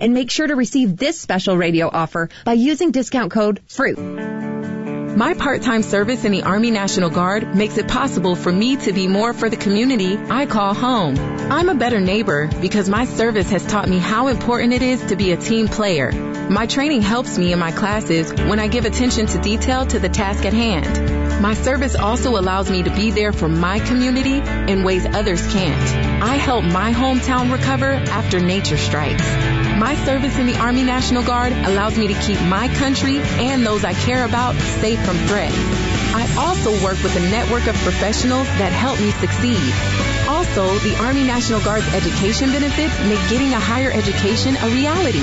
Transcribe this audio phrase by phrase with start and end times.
[0.00, 3.98] and make sure to receive this special radio offer by using discount code FRUIT.
[5.16, 9.08] My part-time service in the Army National Guard makes it possible for me to be
[9.08, 11.18] more for the community I call home.
[11.50, 15.16] I'm a better neighbor because my service has taught me how important it is to
[15.16, 16.12] be a team player.
[16.12, 20.08] My training helps me in my classes when I give attention to detail to the
[20.08, 21.42] task at hand.
[21.42, 24.38] My service also allows me to be there for my community
[24.72, 26.22] in ways others can't.
[26.22, 29.59] I help my hometown recover after nature strikes.
[29.80, 33.82] My service in the Army National Guard allows me to keep my country and those
[33.82, 35.56] I care about safe from threats.
[35.56, 39.99] I also work with a network of professionals that help me succeed.
[40.40, 45.20] Also, the Army National Guard's education benefits make getting a higher education a reality.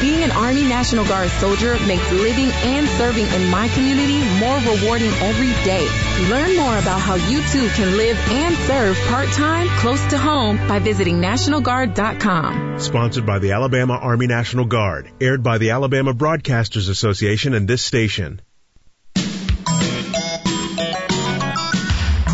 [0.00, 5.10] Being an Army National Guard soldier makes living and serving in my community more rewarding
[5.26, 5.84] every day.
[6.30, 10.78] Learn more about how you too can live and serve part-time close to home by
[10.78, 12.78] visiting NationalGuard.com.
[12.78, 15.10] Sponsored by the Alabama Army National Guard.
[15.20, 18.40] Aired by the Alabama Broadcasters Association and this station.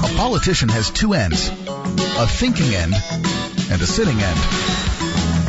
[0.03, 1.51] A politician has two ends
[2.19, 2.95] a thinking end
[3.71, 4.39] and a sitting end.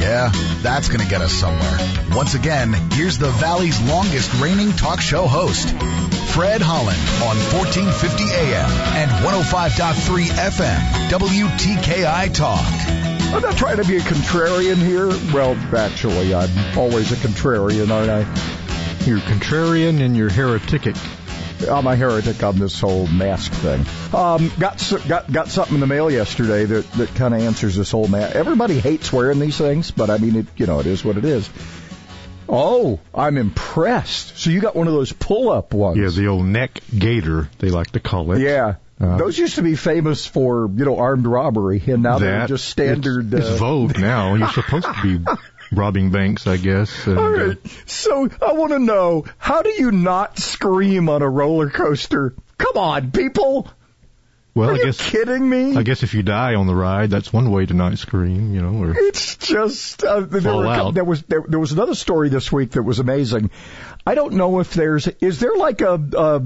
[0.01, 0.29] Yeah,
[0.61, 1.77] that's going to get us somewhere.
[2.11, 5.69] Once again, here's the Valley's longest reigning talk show host,
[6.33, 12.65] Fred Holland on 1450 AM and 105.3 FM, WTKI Talk.
[13.33, 15.07] I'm not trying to be a contrarian here.
[15.33, 19.05] Well, actually, I'm always a contrarian, aren't I?
[19.05, 20.95] You're contrarian and you're heretic.
[21.69, 23.85] I'm a heretic on this whole mask thing.
[24.13, 27.91] Um, got got got something in the mail yesterday that that kind of answers this
[27.91, 28.35] whole mask.
[28.35, 31.25] Everybody hates wearing these things, but I mean, it you know, it is what it
[31.25, 31.49] is.
[32.49, 34.37] Oh, I'm impressed.
[34.37, 35.97] So you got one of those pull-up ones?
[35.97, 38.39] Yeah, the old neck gaiter, they like to call it.
[38.39, 38.75] Yeah.
[38.99, 42.67] Uh, Those used to be famous for, you know, armed robbery, and now they're just
[42.67, 43.31] standard.
[43.33, 44.33] It's, uh, it's vogue now.
[44.33, 45.23] You're supposed to be
[45.71, 47.07] robbing banks, I guess.
[47.07, 47.57] And, All right.
[47.57, 52.33] uh, So I want to know how do you not scream on a roller coaster?
[52.57, 53.67] Come on, people.
[54.55, 55.75] well, Are I you guess kidding me?
[55.75, 58.53] I guess if you die on the ride, that's one way to not scream.
[58.55, 60.93] You know, or It's just uh, there, Fall were couple- out.
[60.95, 63.51] there was there, there was another story this week that was amazing.
[64.05, 66.39] I don't know if there's is there like a, a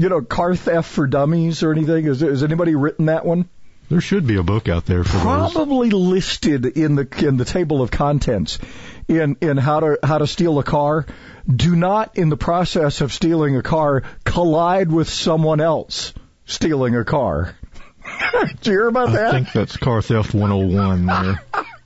[0.00, 2.06] you know car theft for dummies or anything?
[2.06, 3.48] Is has anybody written that one?
[3.92, 5.52] There should be a book out there for those.
[5.52, 8.58] Probably listed in the in the table of contents
[9.06, 11.04] in in how to how to steal a car.
[11.46, 16.14] Do not in the process of stealing a car collide with someone else
[16.46, 17.54] stealing a car.
[18.32, 19.26] Did you hear about I that?
[19.26, 21.42] I think that's car theft 101 there.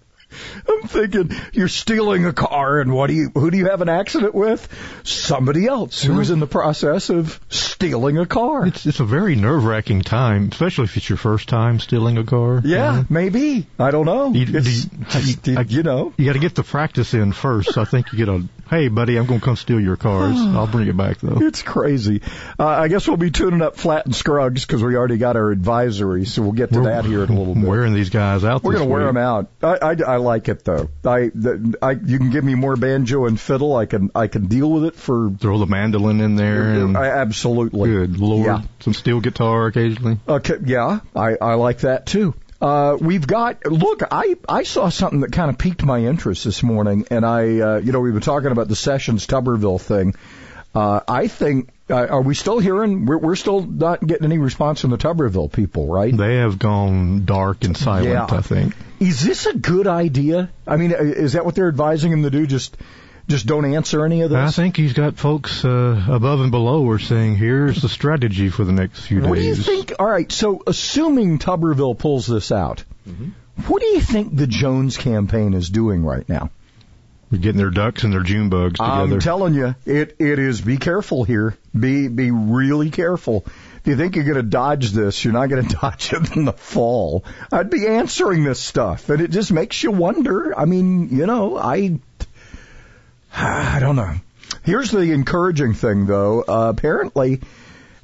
[0.69, 3.31] I'm thinking you're stealing a car, and what do you?
[3.35, 4.69] Who do you have an accident with?
[5.05, 8.67] Somebody else who is in the process of stealing a car.
[8.67, 12.25] It's it's a very nerve wracking time, especially if it's your first time stealing a
[12.25, 12.61] car.
[12.65, 13.67] you yeah, maybe.
[13.79, 14.33] I don't know.
[14.33, 16.13] You, do you, I- you know.
[16.17, 17.77] You got to get the practice in first.
[17.79, 20.37] I think you get a, hey buddy, I'm going to come steal your cars.
[20.41, 21.39] I'll bring it back though.
[21.47, 22.23] It's crazy.
[22.59, 25.51] Uh, I guess we'll be tuning up Flatt and Scruggs because we already got our
[25.51, 27.65] advisory, so we'll get to that here in a little bit.
[27.65, 28.63] Wearing these guys out.
[28.63, 29.49] We're gonna wear them out.
[29.63, 30.89] I, I, I like it though.
[31.05, 33.75] I, the, I you can give me more banjo and fiddle.
[33.77, 35.31] I can I can deal with it for.
[35.41, 37.91] Throw the mandolin in there and I, absolutely.
[37.91, 38.63] good lord, Yeah.
[38.81, 40.19] some steel guitar occasionally.
[40.29, 42.35] Okay, yeah, I, I like that too.
[42.61, 44.03] Uh, we've got look.
[44.11, 47.77] I I saw something that kind of piqued my interest this morning, and I uh,
[47.79, 50.15] you know we've been talking about the Sessions Tuberville thing.
[50.75, 53.07] Uh, I think uh, are we still hearing?
[53.07, 56.15] We're, we're still not getting any response from the Tuberville people, right?
[56.17, 58.09] They have gone dark and silent.
[58.09, 58.27] Yeah.
[58.31, 58.75] I think.
[59.01, 60.51] Is this a good idea?
[60.67, 62.47] I mean, uh, is that what they're advising him to do?
[62.47, 62.77] Just
[63.29, 64.39] just don't answer any of this.
[64.39, 68.51] I think he's got folks uh, above and below who are saying, here's the strategy
[68.51, 69.29] for the next few days.
[69.29, 69.93] What do you think?
[69.99, 72.85] All right, so assuming Tuberville pulls this out,
[73.67, 76.51] what do you think the Jones campaign is doing right now?
[77.31, 79.15] They're getting their ducks and their June bugs together.
[79.15, 80.61] I'm telling you, it it is.
[80.61, 81.57] Be careful here.
[81.79, 83.45] Be be really careful.
[83.87, 86.45] If you think you're going to dodge this, you're not going to dodge it in
[86.45, 87.25] the fall.
[87.53, 90.59] I'd be answering this stuff, and it just makes you wonder.
[90.59, 92.01] I mean, you know, I
[93.33, 94.17] I don't know.
[94.65, 96.43] Here's the encouraging thing, though.
[96.43, 97.43] Uh, apparently,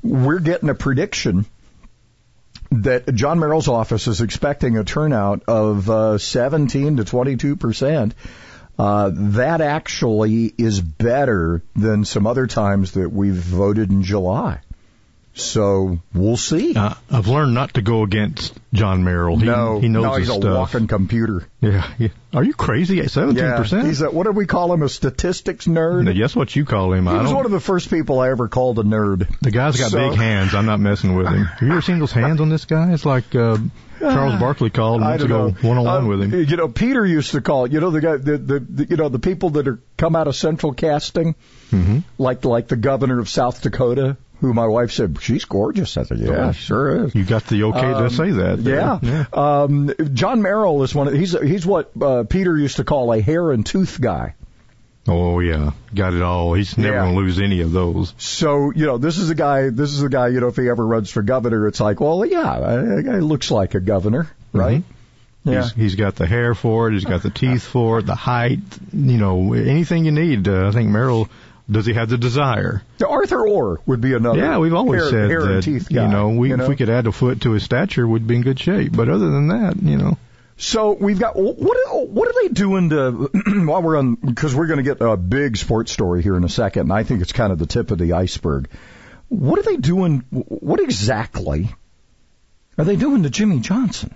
[0.04, 1.46] we're getting a prediction
[2.70, 8.14] that John Merrill's office is expecting a turnout of uh, 17 to 22 percent.
[8.78, 14.60] Uh, that actually is better than some other times that we've voted in July.
[15.34, 16.74] So we'll see.
[16.74, 19.38] Uh, I've learned not to go against John Merrill.
[19.38, 20.44] He, no, he knows no, he's a stuff.
[20.58, 21.48] walking computer.
[21.62, 22.08] Yeah, yeah.
[22.34, 23.06] Are you crazy?
[23.08, 23.86] Seventeen Yeah, percent.
[23.86, 24.82] he's a, what do we call him?
[24.82, 26.14] A statistics nerd.
[26.14, 27.04] Guess what you call him?
[27.06, 29.26] He I was one of the first people I ever called a nerd.
[29.40, 30.54] the guy's got So- big hands.
[30.54, 31.44] I'm not messing with him.
[31.58, 32.92] Have you ever seen those hands on this guy?
[32.92, 33.56] It's like uh,
[34.00, 36.44] Charles Barkley called to go one on one with him.
[36.44, 37.66] You know, Peter used to call.
[37.66, 40.28] You know the guy, the, the, the you know the people that are come out
[40.28, 41.36] of Central Casting,
[41.70, 45.96] hmm like like the governor of South Dakota, who my wife said she's gorgeous.
[45.96, 47.14] I said, yeah, sure is.
[47.14, 48.62] You got the okay Um, to say that.
[48.62, 48.98] there.
[49.02, 49.24] Yeah.
[49.32, 53.20] Um, John Merrill is one of he's he's what uh, Peter used to call a
[53.20, 54.34] hair and tooth guy.
[55.08, 56.54] Oh yeah, got it all.
[56.54, 57.04] He's never Yeah.
[57.06, 58.14] gonna lose any of those.
[58.18, 59.70] So you know this is a guy.
[59.70, 60.28] This is a guy.
[60.28, 63.50] You know if he ever runs for governor, it's like, well, yeah, that guy looks
[63.50, 64.82] like a governor, right?
[65.44, 65.62] Yeah.
[65.62, 66.92] He's, he's got the hair for it.
[66.94, 68.06] He's got the teeth for it.
[68.06, 68.60] The height.
[68.92, 70.46] You know, anything you need.
[70.46, 71.28] Uh, I think Merrill.
[71.72, 72.82] Does he have the desire?
[73.06, 74.38] Arthur Orr would be another.
[74.38, 75.62] Yeah, we've always hair, said hair and that.
[75.62, 76.04] teeth guy.
[76.04, 76.64] you know, we, you know?
[76.64, 78.94] if we could add a foot to his stature, we'd be in good shape.
[78.94, 80.18] But other than that, you know,
[80.56, 81.76] So we've got what
[82.08, 83.30] what are they doing to
[83.66, 86.48] while we're on because we're going to get a big sports story here in a
[86.48, 88.68] second, and I think it's kind of the tip of the iceberg.
[89.28, 90.24] What are they doing?
[90.30, 91.74] What exactly
[92.78, 94.14] are they doing to Jimmie Johnson?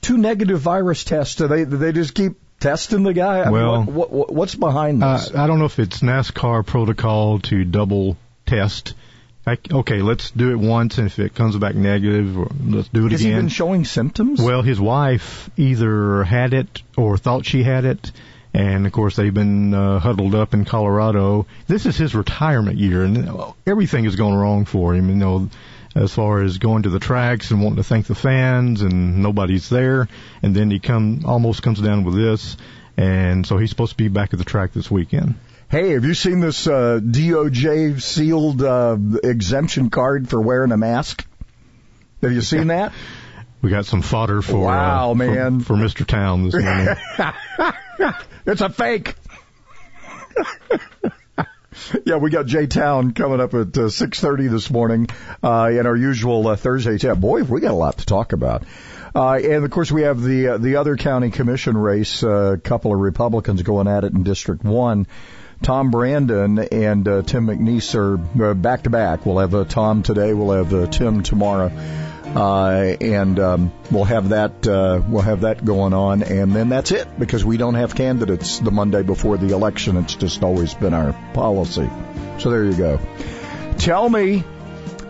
[0.00, 1.36] Two negative virus tests.
[1.36, 3.40] Do they do they just keep testing the guy?
[3.40, 5.34] I mean, Well- what, what, what's behind uh, this?
[5.34, 8.16] I don't know if it's NASCAR protocol to double
[8.46, 8.94] test.
[9.46, 13.06] Like, okay, let's do it once, and if it comes back negative, let's do it
[13.06, 14.42] again Has he been showing symptoms?
[14.42, 18.12] Well, his wife either had it or thought she had it,
[18.52, 21.46] and of course they've been uh, huddled up in Colorado.
[21.66, 25.08] This is his retirement year, and uh, everything is going wrong for him.
[25.08, 25.50] You know,
[25.98, 29.68] as far as going to the tracks and wanting to thank the fans, and nobody's
[29.68, 30.08] there,
[30.42, 32.56] and then he come almost comes down with this,
[32.96, 35.34] and so he's supposed to be back at the track this weekend.
[35.70, 41.26] Hey, have you seen this uh, DOJ sealed uh, exemption card for wearing a mask?
[42.22, 42.92] Have you seen that?
[43.60, 45.58] We got some fodder for Wow, uh, for- man.
[45.58, 46.06] for, Mr.
[46.06, 46.94] Town this morning.
[48.46, 49.16] it's a fake.
[52.04, 55.08] yeah, we got Jay Town coming up at uh, six thirty this morning
[55.42, 57.20] uh, in our usual uh, Thursday chat.
[57.20, 58.64] Boy, we got a lot to talk about.
[59.14, 62.22] Uh, and of course, we have the uh, the other county commission race.
[62.22, 65.06] uh, A couple of Republicans going at it in District One.
[65.60, 69.26] Tom Brandon and uh, Tim McNeese are back to back.
[69.26, 70.32] We'll have uh, Tom today.
[70.32, 71.72] We'll have uh, Tim tomorrow.
[72.34, 76.92] Uh, and um, we'll have that uh, we'll have that going on, and then that's
[76.92, 79.96] it because we don't have candidates the Monday before the election.
[79.96, 81.88] It's just always been our policy.
[82.38, 83.00] So there you go.
[83.78, 84.44] Tell me,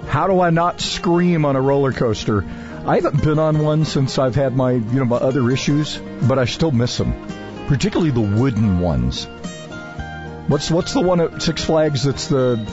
[0.07, 2.45] how do I not scream on a roller coaster?
[2.87, 6.39] I haven't been on one since I've had my you know my other issues, but
[6.39, 7.15] I still miss them,
[7.67, 9.27] particularly the wooden ones.
[10.47, 12.65] What's what's the one at Six Flags that's the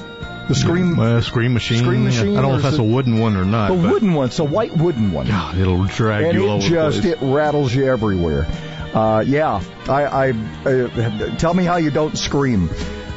[0.47, 1.79] the scream uh, scream machine.
[1.79, 3.67] Scream machine, I don't know if that's it- a wooden one or not.
[3.67, 4.27] the wooden one?
[4.27, 5.27] It's a white wooden one.
[5.27, 7.21] God, it'll drag and you all it over just the place.
[7.21, 8.45] it rattles you everywhere.
[8.93, 10.29] Uh, yeah, I, I
[10.65, 12.69] uh, tell me how you don't scream.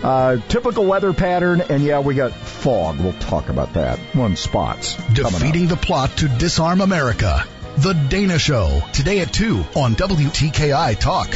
[0.02, 2.98] Uh, typical weather pattern, and yeah, we got fog.
[3.00, 3.98] We'll talk about that.
[4.14, 5.32] One spots coming up.
[5.32, 7.44] Defeating the plot to disarm America.
[7.78, 8.80] The Dana Show.
[8.92, 11.28] Today at 2 on WTKI Talk.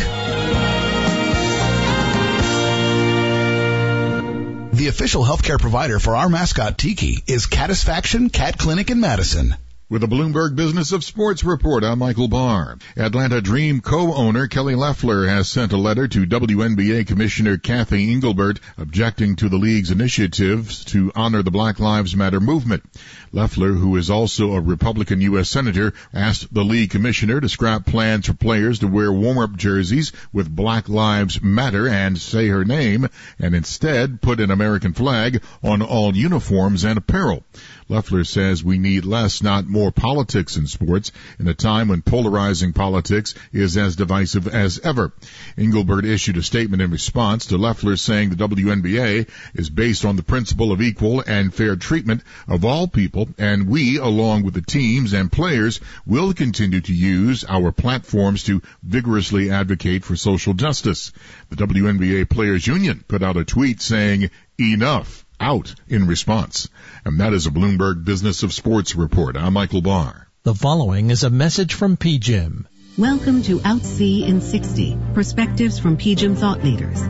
[4.82, 9.54] The official healthcare provider for our mascot Tiki is Catisfaction Cat Clinic in Madison.
[9.92, 12.78] With the Bloomberg Business of Sports report, I'm Michael Barr.
[12.96, 19.36] Atlanta Dream co-owner Kelly Loeffler has sent a letter to WNBA Commissioner Cathy Engelbert objecting
[19.36, 22.84] to the league's initiatives to honor the Black Lives Matter movement.
[23.32, 25.50] Loeffler, who is also a Republican U.S.
[25.50, 30.56] Senator, asked the league commissioner to scrap plans for players to wear warm-up jerseys with
[30.56, 36.16] Black Lives Matter and say her name, and instead put an American flag on all
[36.16, 37.44] uniforms and apparel.
[37.88, 41.10] Loeffler says we need less, not more politics in sports
[41.40, 45.12] in a time when polarizing politics is as divisive as ever.
[45.58, 50.22] Engelbert issued a statement in response to Loeffler saying the WNBA is based on the
[50.22, 55.12] principle of equal and fair treatment of all people and we, along with the teams
[55.12, 61.12] and players, will continue to use our platforms to vigorously advocate for social justice.
[61.50, 66.68] The WNBA Players Union put out a tweet saying, enough out in response.
[67.04, 69.36] And that is a Bloomberg Business of Sports report.
[69.36, 70.28] I'm Michael Barr.
[70.44, 72.66] The following is a message from PGIM.
[72.96, 77.02] Welcome to Outsea in 60, Perspectives from PGIM Thought Leaders.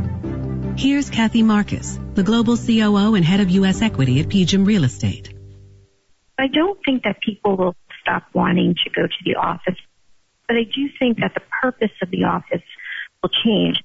[0.80, 3.82] Here's Cathy Marcus, the Global COO and Head of U.S.
[3.82, 5.34] Equity at PGIM Real Estate.
[6.38, 9.78] I don't think that people will stop wanting to go to the office,
[10.48, 12.62] but I do think that the purpose of the office
[13.22, 13.82] will change.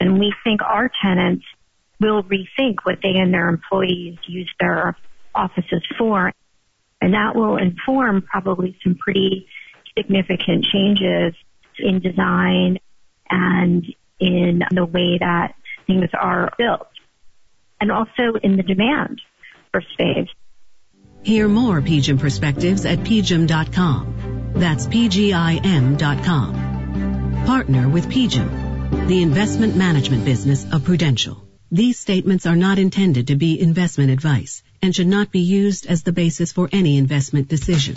[0.00, 1.44] And we think our tenants
[2.04, 4.94] will rethink what they and their employees use their
[5.34, 6.32] offices for.
[7.00, 9.46] And that will inform probably some pretty
[9.96, 11.34] significant changes
[11.78, 12.78] in design
[13.30, 13.84] and
[14.20, 15.54] in the way that
[15.86, 16.88] things are built
[17.80, 19.20] and also in the demand
[19.72, 20.28] for space.
[21.22, 24.52] Hear more PGIM perspectives at pgim.com.
[24.56, 26.54] That's pgim.com.
[27.46, 31.43] Partner with PGIM, the investment management business of Prudential.
[31.74, 36.04] These statements are not intended to be investment advice and should not be used as
[36.04, 37.96] the basis for any investment decision.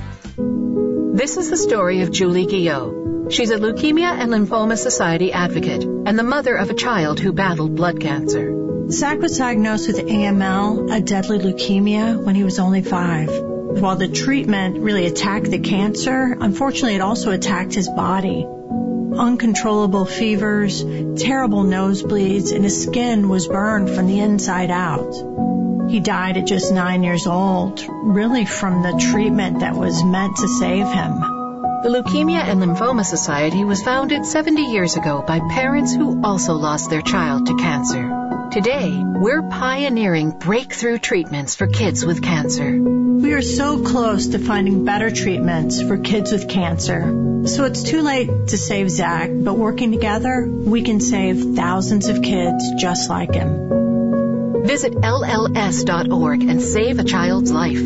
[1.21, 3.31] This is the story of Julie Guillot.
[3.31, 7.75] She's a Leukemia and Lymphoma Society advocate and the mother of a child who battled
[7.75, 8.87] blood cancer.
[8.89, 13.29] Zach was diagnosed with AML, a deadly leukemia, when he was only five.
[13.29, 18.43] While the treatment really attacked the cancer, unfortunately it also attacked his body.
[19.15, 20.83] Uncontrollable fevers,
[21.21, 25.13] terrible nosebleeds, and his skin was burned from the inside out.
[25.91, 30.47] He died at just nine years old, really from the treatment that was meant to
[30.47, 31.19] save him.
[31.83, 36.89] The Leukemia and Lymphoma Society was founded 70 years ago by parents who also lost
[36.89, 38.49] their child to cancer.
[38.53, 42.71] Today, we're pioneering breakthrough treatments for kids with cancer.
[42.81, 47.43] We are so close to finding better treatments for kids with cancer.
[47.47, 52.21] So it's too late to save Zach, but working together, we can save thousands of
[52.21, 53.80] kids just like him.
[54.63, 57.79] Visit LLS.org and save a child's life.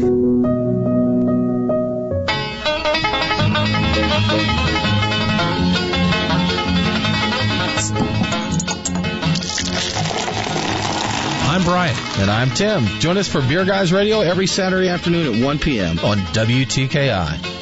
[11.48, 11.96] I'm Brian.
[12.18, 12.84] And I'm Tim.
[13.00, 16.00] Join us for Beer Guys Radio every Saturday afternoon at 1 p.m.
[16.00, 17.56] on WTKI.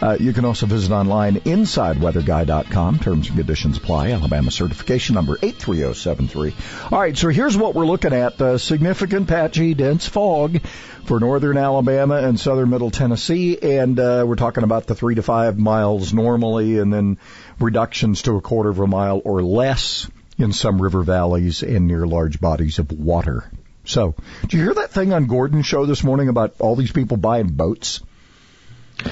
[0.00, 2.98] Uh, you can also visit online insideweatherguy.com.
[2.98, 4.10] Terms and conditions apply.
[4.10, 6.54] Alabama certification number 83073.
[6.92, 8.40] All right, so here's what we're looking at.
[8.40, 10.60] Uh, significant patchy, dense fog
[11.04, 13.58] for northern Alabama and southern middle Tennessee.
[13.60, 17.18] And uh, we're talking about the three to five miles normally and then
[17.58, 22.06] reductions to a quarter of a mile or less in some river valleys and near
[22.06, 23.50] large bodies of water.
[23.84, 27.16] So, did you hear that thing on Gordon's show this morning about all these people
[27.16, 28.02] buying boats?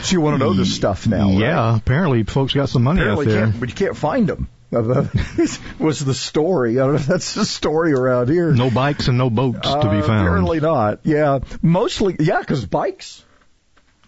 [0.02, 1.38] So you want to know this stuff now, right?
[1.38, 3.46] Yeah, apparently folks got some money Apparently out there.
[3.46, 4.48] can't, but you can't find them.
[5.78, 6.80] was the story.
[6.80, 8.52] I don't know if that's the story around here.
[8.52, 10.26] No bikes and no boats to be Uh, found.
[10.26, 11.00] Apparently not.
[11.04, 12.16] Yeah, mostly.
[12.18, 13.24] Yeah, because bikes.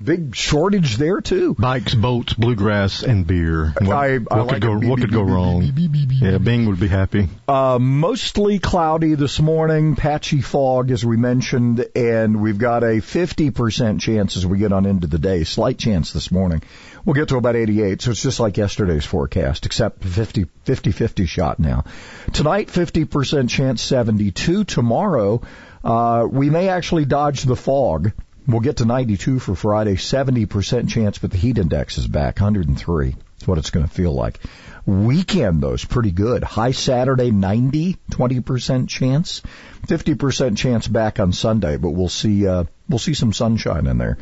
[0.02, 1.54] Big shortage there too.
[1.58, 3.72] Bikes, boats, bluegrass, and beer.
[3.80, 4.88] What, I- I what like could go?
[4.88, 5.62] What could go wrong?
[5.62, 7.28] Yeah, Bing would be happy.
[7.48, 14.00] Uh, mostly cloudy this morning, patchy fog as we mentioned, and we've got a 50%
[14.00, 15.44] chance as we get on into the day.
[15.44, 16.62] Slight chance this morning.
[17.04, 21.58] We'll get to about 88, so it's just like yesterday's forecast, except 50, 50-50 shot
[21.58, 21.84] now.
[22.32, 24.64] Tonight, 50% chance 72.
[24.64, 25.40] Tomorrow,
[25.84, 28.12] uh, we may actually dodge the fog.
[28.48, 33.10] We'll get to 92 for Friday, 70% chance, but the heat index is back, 103.
[33.10, 34.38] That's what it's going to feel like.
[34.86, 36.44] Weekend though is pretty good.
[36.44, 39.42] High Saturday 90, 20% chance,
[39.88, 44.16] 50% chance back on Sunday, but we'll see uh we'll see some sunshine in there.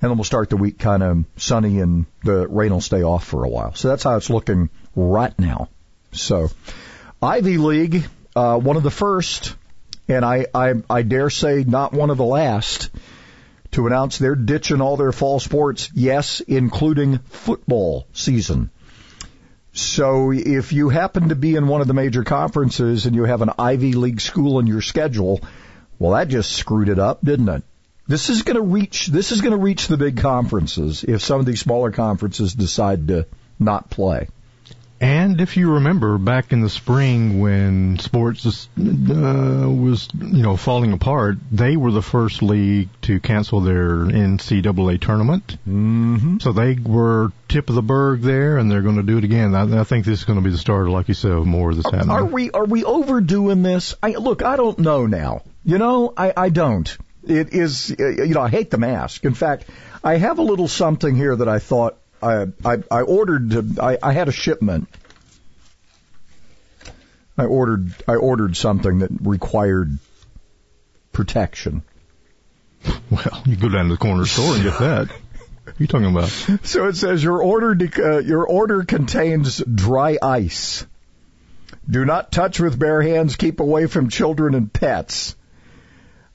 [0.00, 3.24] And then we'll start the week kind of sunny and the rain will stay off
[3.24, 3.74] for a while.
[3.74, 5.68] So that's how it's looking right now.
[6.10, 6.48] So
[7.22, 8.04] Ivy League,
[8.34, 9.54] uh one of the first
[10.08, 12.90] and I I I dare say not one of the last
[13.72, 18.70] to announce they're ditching all their fall sports, yes, including football season.
[19.72, 23.42] So if you happen to be in one of the major conferences and you have
[23.42, 25.40] an Ivy League school in your schedule,
[25.98, 27.62] well, that just screwed it up, didn't it?
[28.06, 31.40] This is going to reach, this is going to reach the big conferences if some
[31.40, 33.26] of these smaller conferences decide to
[33.58, 34.28] not play.
[35.00, 40.92] And if you remember back in the spring when sports uh, was, you know, falling
[40.92, 45.56] apart, they were the first league to cancel their NCAA tournament.
[45.68, 46.38] Mm-hmm.
[46.38, 49.54] So they were tip of the berg there, and they're going to do it again.
[49.54, 51.70] I, I think this is going to be the start, like you said, of more
[51.70, 52.10] of this happening.
[52.10, 53.94] Are we are we overdoing this?
[54.02, 55.42] I, look, I don't know now.
[55.64, 56.96] You know, I, I don't.
[57.24, 59.24] It is, you know, I hate the mask.
[59.24, 59.66] In fact,
[60.02, 63.78] I have a little something here that I thought I I, I ordered.
[63.78, 64.88] I, I had a shipment.
[67.36, 69.98] I ordered I ordered something that required
[71.12, 71.82] protection.
[73.10, 75.08] Well, you go down to the corner store and get that.
[75.08, 75.16] What
[75.68, 76.28] are you talking about?
[76.66, 80.86] So it says your order uh, your order contains dry ice.
[81.88, 83.36] Do not touch with bare hands.
[83.36, 85.34] Keep away from children and pets.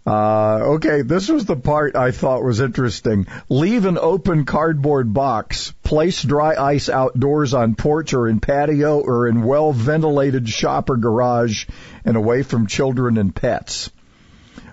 [0.05, 3.25] Uh, okay, this was the part I thought was interesting.
[3.47, 5.73] Leave an open cardboard box.
[5.83, 10.97] Place dry ice outdoors on porch or in patio or in well ventilated shop or
[10.97, 11.67] garage
[12.03, 13.89] and away from children and pets.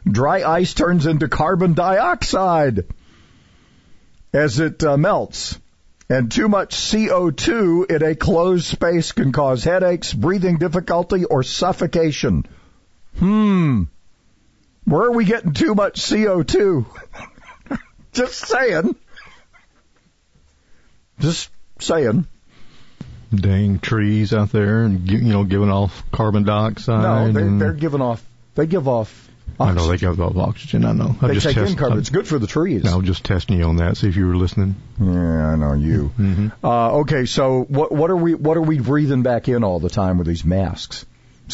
[0.05, 2.87] Dry ice turns into carbon dioxide
[4.33, 5.59] as it uh, melts.
[6.09, 12.47] And too much CO2 in a closed space can cause headaches, breathing difficulty, or suffocation.
[13.21, 13.85] Hmm.
[14.91, 16.85] Where are we getting too much CO2?
[18.13, 18.97] Just saying.
[21.21, 22.27] Just saying.
[23.33, 27.03] Dang trees out there and, you know, giving off carbon dioxide.
[27.03, 28.25] No, they're, they're giving off,
[28.57, 29.29] they give off
[29.61, 30.85] I know they give off oxygen.
[30.87, 31.15] I know.
[31.21, 31.99] I They just take test, in carbon.
[31.99, 32.83] I- It's good for the trees.
[32.83, 33.97] No, just testing you on that.
[33.99, 34.75] See if you were listening.
[34.99, 36.11] Yeah, I know you.
[36.19, 36.49] Mm-hmm.
[36.65, 39.91] Uh, okay, so what what are we what are we breathing back in all the
[39.91, 41.05] time with these masks?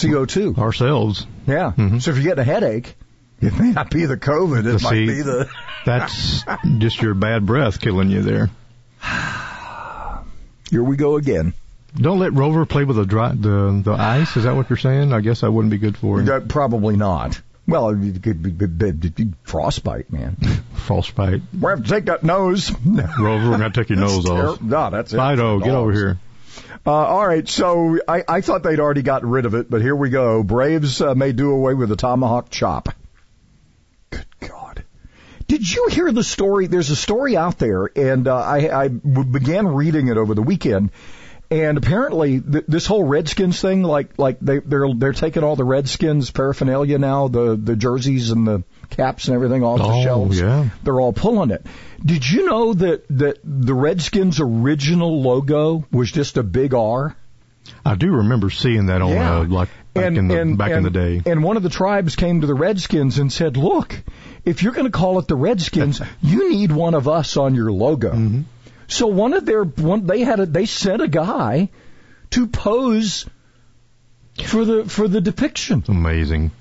[0.01, 0.55] CO two.
[0.57, 1.27] Ourselves.
[1.49, 1.73] Yeah.
[1.99, 2.95] So if you're getting a headache,
[3.41, 4.67] it may not be the COVID.
[4.67, 5.49] It See, might be the.
[5.85, 6.45] That's
[6.79, 8.51] just your bad breath killing you there.
[10.71, 11.55] Here we go again.
[11.95, 14.37] Don't let Rover play with the dry, the the ice.
[14.37, 15.13] Is that what you're saying?
[15.13, 16.49] I guess that wouldn't be good for him.
[16.49, 17.41] Probably not.
[17.69, 20.37] Well, it could be, be, be, be frostbite, man.
[20.87, 21.43] Frostbite.
[21.59, 22.71] We have to take that nose.
[22.85, 24.63] Rover, we're gonna take your nose off.
[24.63, 25.17] No, that's it.
[25.17, 26.19] Fido, get over here.
[26.87, 29.97] Uh, all right, so I, I thought they'd already gotten rid of it, but here
[29.97, 30.45] we go.
[30.45, 32.91] Braves uh, may do away with the tomahawk chop.
[35.57, 36.67] Did you hear the story?
[36.67, 40.91] There's a story out there, and uh, I, I began reading it over the weekend.
[41.51, 45.65] And apparently, th- this whole Redskins thing, like like they they're they're taking all the
[45.65, 50.41] Redskins paraphernalia now, the the jerseys and the caps and everything off the Oh, shelves.
[50.41, 50.69] yeah.
[50.83, 51.65] They're all pulling it.
[52.05, 57.17] Did you know that that the Redskins' original logo was just a big R?
[57.85, 59.39] I do remember seeing that on Yeah.
[59.39, 61.23] uh, like back in the back in the day.
[61.27, 63.95] And one of the tribes came to the Redskins and said, "Look,
[64.47, 67.71] if you're going to call it the Redskins, you need one of us on your
[67.71, 68.43] logo." Mm-hmm.
[68.89, 71.69] So one of their one they had a, they sent a guy
[72.31, 73.27] to pose
[74.45, 75.85] for the for the depiction.
[75.89, 76.53] Amazing.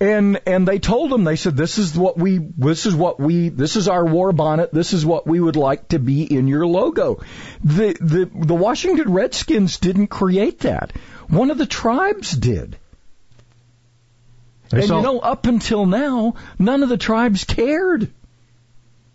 [0.00, 3.48] And and they told him they said this is what we this is what we
[3.48, 6.66] this is our war bonnet this is what we would like to be in your
[6.66, 7.20] logo.
[7.62, 10.92] The the the Washington Redskins didn't create that.
[11.28, 12.76] One of the tribes did.
[14.72, 18.10] And saw- you know up until now none of the tribes cared.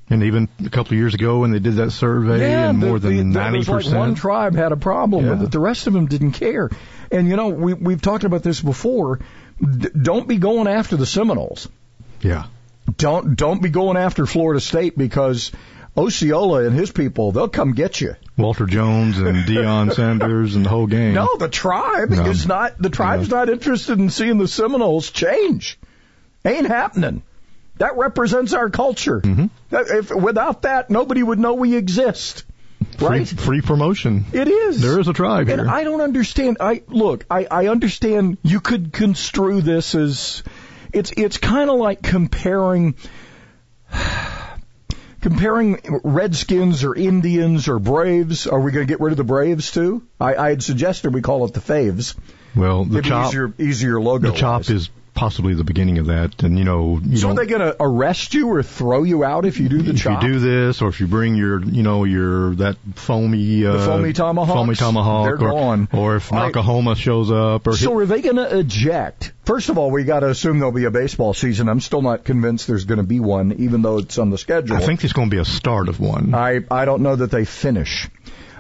[0.10, 2.98] And even a couple of years ago when they did that survey, Yeah, and more
[2.98, 5.52] the- than ninety percent, like one tribe had a problem with it.
[5.52, 6.70] The rest of them didn't care.
[7.12, 9.20] And you know, we we've talked about this before.
[9.62, 11.68] D- don't be going after the Seminoles.
[12.22, 12.46] Yeah.
[12.98, 15.52] Don't don't be going after Florida State because
[15.98, 18.16] Osceola and his people they'll come get you.
[18.38, 21.14] Walter Jones and Deion Sanders and the whole gang.
[21.14, 22.26] No, the tribe No.
[22.28, 22.78] is not.
[22.78, 25.80] The tribe's not interested in seeing the Seminoles change.
[26.46, 27.24] Ain't happening.
[27.78, 29.22] That represents our culture.
[29.22, 29.48] Mm-hmm.
[29.72, 32.44] If without that, nobody would know we exist.
[32.98, 33.28] free, Right?
[33.28, 34.26] free promotion.
[34.34, 34.82] It is.
[34.82, 35.70] There is a tribe And here.
[35.70, 36.58] I don't understand.
[36.60, 37.26] I look.
[37.30, 38.38] I, I understand.
[38.44, 40.44] You could construe this as
[40.94, 42.96] it's it's kind of like comparing
[45.30, 48.48] comparing Redskins or Indians or Braves.
[48.48, 50.04] Are we going to get rid of the Braves too?
[50.20, 52.16] I, I had suggested we call it the Faves.
[52.56, 54.32] well, the It'd chop, easier, easier logo.
[54.32, 56.44] the chop is possibly the beginning of that.
[56.44, 59.46] And you know, you So are they going to arrest you or throw you out
[59.46, 59.96] if you do the job.
[59.96, 60.24] if chop?
[60.24, 63.86] you do this, or if you bring your, you know, your that foamy, uh, The
[63.86, 64.54] foamy tomahawks?
[64.58, 65.90] foamy tomahawk, They're or, gone.
[65.92, 66.54] or if All right.
[66.54, 69.34] Noc-A-Homa shows up, or So are they going to eject?
[69.46, 71.68] First of all, we got to assume there'll be a baseball season.
[71.70, 74.76] I'm still not convinced there's going to be one, even though it's on the schedule.
[74.78, 76.34] I think there's going to be a start of one.
[76.36, 78.10] I I don't know that they finish.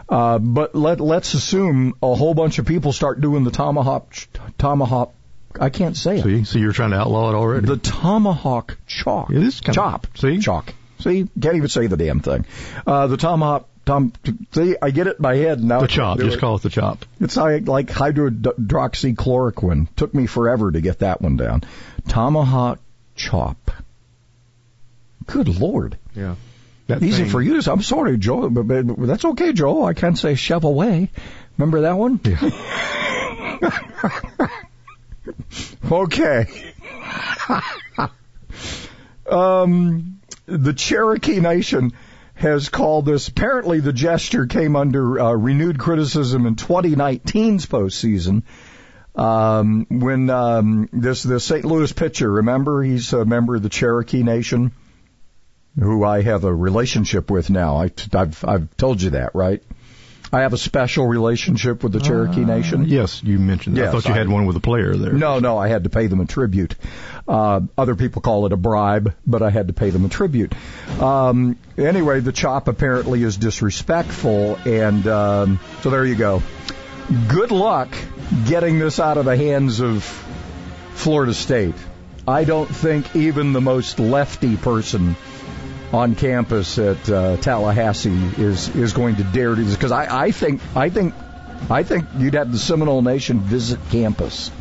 [0.09, 4.15] Uh, but let let's assume a whole bunch of people start doing the tomahawk
[4.57, 5.13] tomahawk.
[5.59, 6.23] I can't say it.
[6.23, 7.67] See, so you're trying to outlaw it already.
[7.67, 9.29] The tomahawk chalk.
[9.29, 10.07] It is kind chop.
[10.07, 10.73] Of, see, Chalk.
[10.99, 12.45] See, can't even say the damn thing.
[12.85, 14.13] Uh, the tomahawk Tom,
[14.51, 15.79] see, I get it in my head now.
[15.79, 16.19] The chop.
[16.19, 16.39] Just it.
[16.41, 17.05] call it the chop.
[17.21, 19.87] It's like, like hydroxychloroquine.
[19.95, 21.63] Took me forever to get that one down.
[22.09, 22.81] Tomahawk
[23.15, 23.71] chop.
[25.25, 25.97] Good lord.
[26.13, 26.35] Yeah.
[26.87, 27.31] That Easy thing.
[27.31, 27.71] for you to.
[27.71, 29.85] I'm sorry, Joe, but, but, that's okay, Joe.
[29.85, 31.09] I can't say shove away.
[31.57, 32.19] Remember that one?
[32.25, 32.49] Yeah.
[35.91, 36.45] okay.
[39.29, 41.93] um, the Cherokee Nation
[42.35, 43.27] has called this.
[43.27, 48.43] Apparently, the gesture came under uh, renewed criticism in 2019's postseason.
[49.15, 51.65] Um, when um, this the St.
[51.65, 54.71] Louis pitcher, remember, he's a member of the Cherokee Nation,
[55.79, 57.77] who I have a relationship with now.
[57.77, 59.63] I, have I've told you that, right?
[60.31, 62.85] I have a special relationship with the Cherokee uh, Nation.
[62.85, 63.81] Yes, you mentioned that.
[63.81, 65.13] Yes, I thought you I, had one with a player there.
[65.13, 66.75] No, no, I had to pay them a tribute.
[67.27, 70.53] Uh, other people call it a bribe, but I had to pay them a tribute.
[70.99, 76.43] Um, anyway, the chop apparently is disrespectful, and um, so there you go.
[77.29, 77.89] Good luck
[78.47, 80.03] getting this out of the hands of
[80.93, 81.75] Florida State.
[82.27, 85.15] I don't think even the most lefty person
[85.93, 90.25] on campus at uh, Tallahassee is is going to dare to do this because I,
[90.25, 91.13] I think I think
[91.69, 94.51] I think you'd have the Seminole Nation visit campus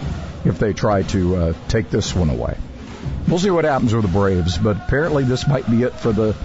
[0.44, 2.56] if they try to uh, take this one away.
[3.28, 6.36] We'll see what happens with the Braves, but apparently this might be it for the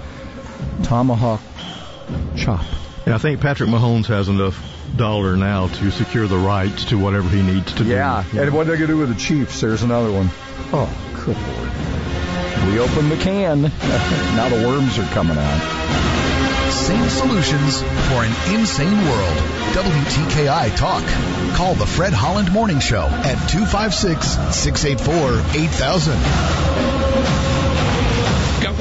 [0.83, 1.41] tomahawk
[2.35, 2.65] chop.
[3.05, 4.59] And I think Patrick Mahomes has enough
[4.95, 8.23] dollar now to secure the rights to whatever he needs to yeah.
[8.31, 8.37] do.
[8.37, 9.61] Yeah, and what are they going to do with the Chiefs?
[9.61, 10.29] There's another one.
[10.73, 10.89] Oh,
[11.25, 12.00] good lord.
[12.67, 13.62] We open the can.
[14.36, 16.71] now the worms are coming out.
[16.71, 19.38] Same solutions for an insane world.
[19.74, 21.04] WTKI Talk.
[21.56, 27.50] Call the Fred Holland Morning Show at 256 684 8000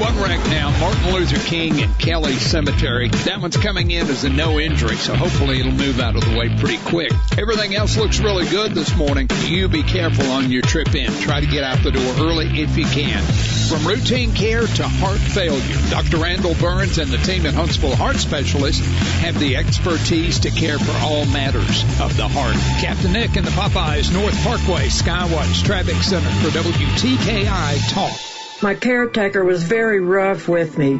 [0.01, 3.09] one wreck now, Martin Luther King and Kelly Cemetery.
[3.09, 6.35] That one's coming in as a no injury, so hopefully it'll move out of the
[6.35, 7.11] way pretty quick.
[7.37, 9.27] Everything else looks really good this morning.
[9.45, 11.11] You be careful on your trip in.
[11.21, 13.21] Try to get out the door early if you can.
[13.69, 16.17] From routine care to heart failure, Dr.
[16.17, 18.83] Randall Burns and the team at Huntsville Heart Specialists
[19.21, 22.55] have the expertise to care for all matters of the heart.
[22.81, 28.30] Captain Nick and the Popeyes North Parkway Skywatch Traffic Center for WTKI Talk.
[28.63, 30.99] My caretaker was very rough with me.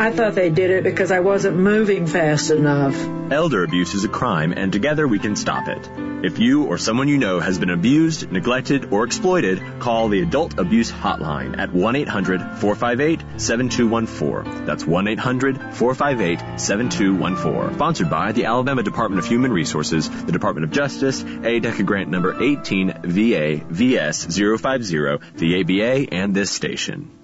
[0.00, 2.94] I thought they did it because I wasn't moving fast enough.
[3.32, 5.90] Elder abuse is a crime, and together we can stop it.
[6.24, 10.56] If you or someone you know has been abused, neglected, or exploited, call the Adult
[10.56, 14.66] Abuse Hotline at 1-800-458-7214.
[14.66, 17.74] That's 1-800-458-7214.
[17.74, 22.40] Sponsored by the Alabama Department of Human Resources, the Department of Justice, ADECA grant number
[22.40, 27.17] 18 VA VS 050, the ABA, and this station.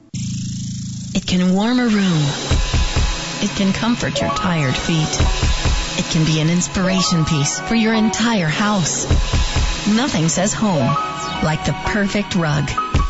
[1.34, 2.22] Can warm a room.
[3.42, 5.08] It can comfort your tired feet.
[5.98, 9.04] It can be an inspiration piece for your entire house.
[9.88, 10.86] Nothing says home
[11.42, 12.70] like the perfect rug.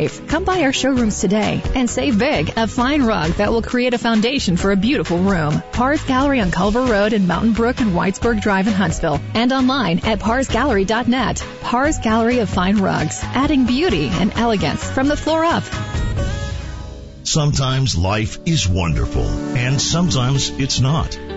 [0.00, 0.26] safe.
[0.28, 2.52] Come by our showrooms today and save big.
[2.56, 5.62] A fine rug that will create a foundation for a beautiful room.
[5.72, 9.20] Pars Gallery on Culver Road in Mountain Brook and Whitesburg Drive in Huntsville.
[9.34, 11.44] And online at parsgallery.net.
[11.62, 13.20] Pars Gallery of Fine Rugs.
[13.22, 15.64] Adding beauty and elegance from the floor up.
[17.22, 21.29] Sometimes life is wonderful, and sometimes it's not.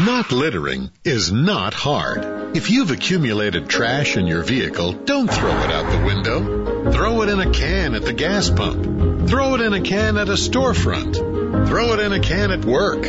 [0.00, 2.56] Not littering is not hard.
[2.56, 6.90] If you've accumulated trash in your vehicle, don't throw it out the window.
[6.90, 9.28] Throw it in a can at the gas pump.
[9.28, 11.68] Throw it in a can at a storefront.
[11.68, 13.08] Throw it in a can at work.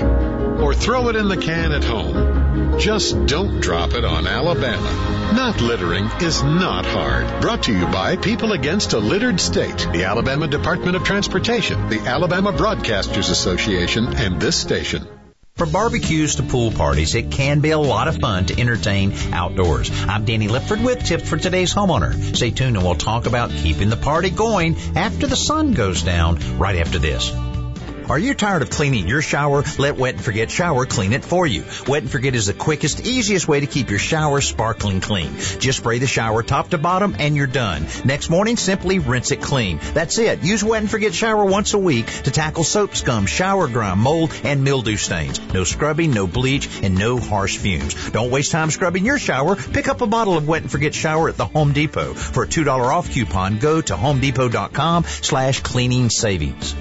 [0.61, 2.77] Or throw it in the can at home.
[2.77, 5.33] Just don't drop it on Alabama.
[5.33, 7.41] Not littering is not hard.
[7.41, 12.01] Brought to you by People Against a Littered State, the Alabama Department of Transportation, the
[12.01, 15.07] Alabama Broadcasters Association, and this station.
[15.55, 19.89] From barbecues to pool parties, it can be a lot of fun to entertain outdoors.
[20.05, 22.35] I'm Danny Lipford with tips for today's homeowner.
[22.35, 26.57] Stay tuned and we'll talk about keeping the party going after the sun goes down
[26.57, 27.31] right after this.
[28.07, 29.63] Are you tired of cleaning your shower?
[29.79, 31.63] Let Wet and Forget Shower clean it for you.
[31.87, 35.35] Wet and Forget is the quickest, easiest way to keep your shower sparkling clean.
[35.57, 37.87] Just spray the shower top to bottom and you're done.
[38.03, 39.79] Next morning, simply rinse it clean.
[39.95, 40.43] That's it.
[40.43, 44.31] Use Wet and Forget Shower once a week to tackle soap scum, shower grime, mold,
[44.43, 45.41] and mildew stains.
[45.51, 48.11] No scrubbing, no bleach, and no harsh fumes.
[48.11, 49.55] Don't waste time scrubbing your shower.
[49.55, 52.13] Pick up a bottle of Wet and Forget Shower at the Home Depot.
[52.13, 56.75] For a $2 off coupon, go to homedepot.com slash cleaning savings.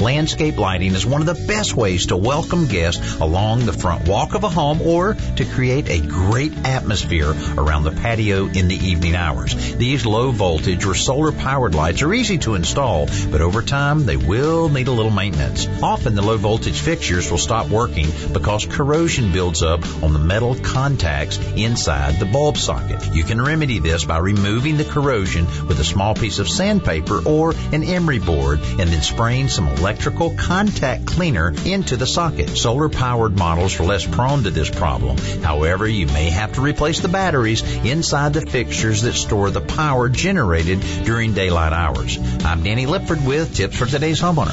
[0.00, 4.34] Landscape lighting is one of the best ways to welcome guests along the front walk
[4.34, 9.16] of a home or to create a great atmosphere around the patio in the evening
[9.16, 9.54] hours.
[9.74, 14.16] These low voltage or solar powered lights are easy to install, but over time they
[14.16, 15.66] will need a little maintenance.
[15.82, 20.54] Often the low voltage fixtures will stop working because corrosion builds up on the metal
[20.54, 23.14] contacts inside the bulb socket.
[23.14, 27.52] You can remedy this by removing the corrosion with a small piece of sandpaper or
[27.72, 32.50] an emery board and then spraying some electrical contact cleaner into the socket.
[32.50, 35.16] Solar powered models are less prone to this problem.
[35.42, 40.10] However, you may have to replace the batteries inside the fixtures that store the power
[40.10, 42.18] generated during daylight hours.
[42.44, 44.52] I'm Danny Lipford with tips for today's homeowner.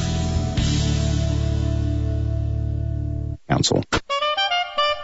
[3.50, 3.84] Council.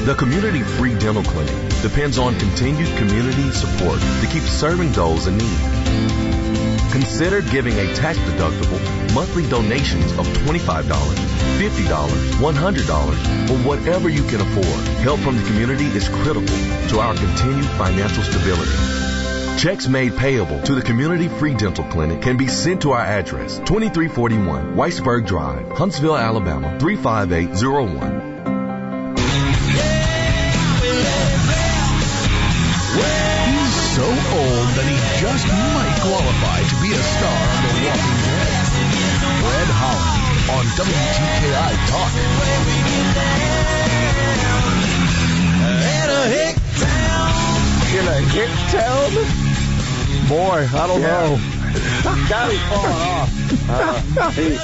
[0.04, 5.38] The Community Free Dental Clinic depends on continued community support to keep serving those in
[5.38, 5.58] need.
[6.92, 11.84] Consider giving a tax deductible monthly donations of $25, $50,
[12.38, 14.88] $100, or whatever you can afford.
[14.98, 16.56] Help from the community is critical
[16.88, 19.06] to our continued financial stability.
[19.58, 23.56] Checks made payable to the Community Free Dental Clinic can be sent to our address,
[23.60, 28.35] 2341 Whitesburg Drive, Huntsville, Alabama, 35801.
[35.36, 38.56] Just might qualify to be a star on The Walking Dead.
[39.44, 42.12] Fred Holland on WTKI Talk.
[47.92, 49.12] In a hick town?
[50.26, 51.36] Boy, I don't know.
[52.26, 53.30] Scotty's falling off.
[53.68, 54.56] Uh, he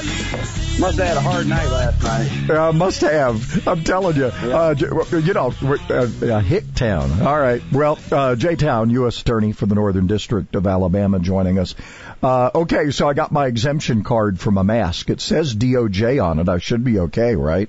[0.79, 2.51] must have had a hard night last night.
[2.51, 3.69] Uh, must have.
[3.69, 4.27] I'm telling you.
[4.27, 7.23] Uh, you know, uh, uh, Hick Town.
[7.23, 7.63] All right.
[7.73, 9.21] Well, uh, Jay Town, U.S.
[9.21, 11.75] Attorney for the Northern District of Alabama, joining us.
[12.23, 15.11] Uh, okay, so I got my exemption card for my mask.
[15.11, 16.49] It says DOJ on it.
[16.49, 17.69] I should be okay, right?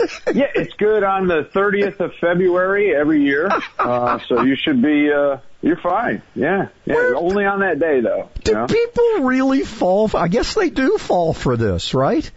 [0.34, 3.48] yeah, it's good on the 30th of February every year.
[3.78, 6.22] Uh, so you should be, uh, you're fine.
[6.34, 6.68] Yeah.
[6.84, 7.12] Yeah.
[7.16, 8.30] Only on that day though.
[8.44, 10.08] Do people really fall?
[10.08, 12.30] For, I guess they do fall for this, right?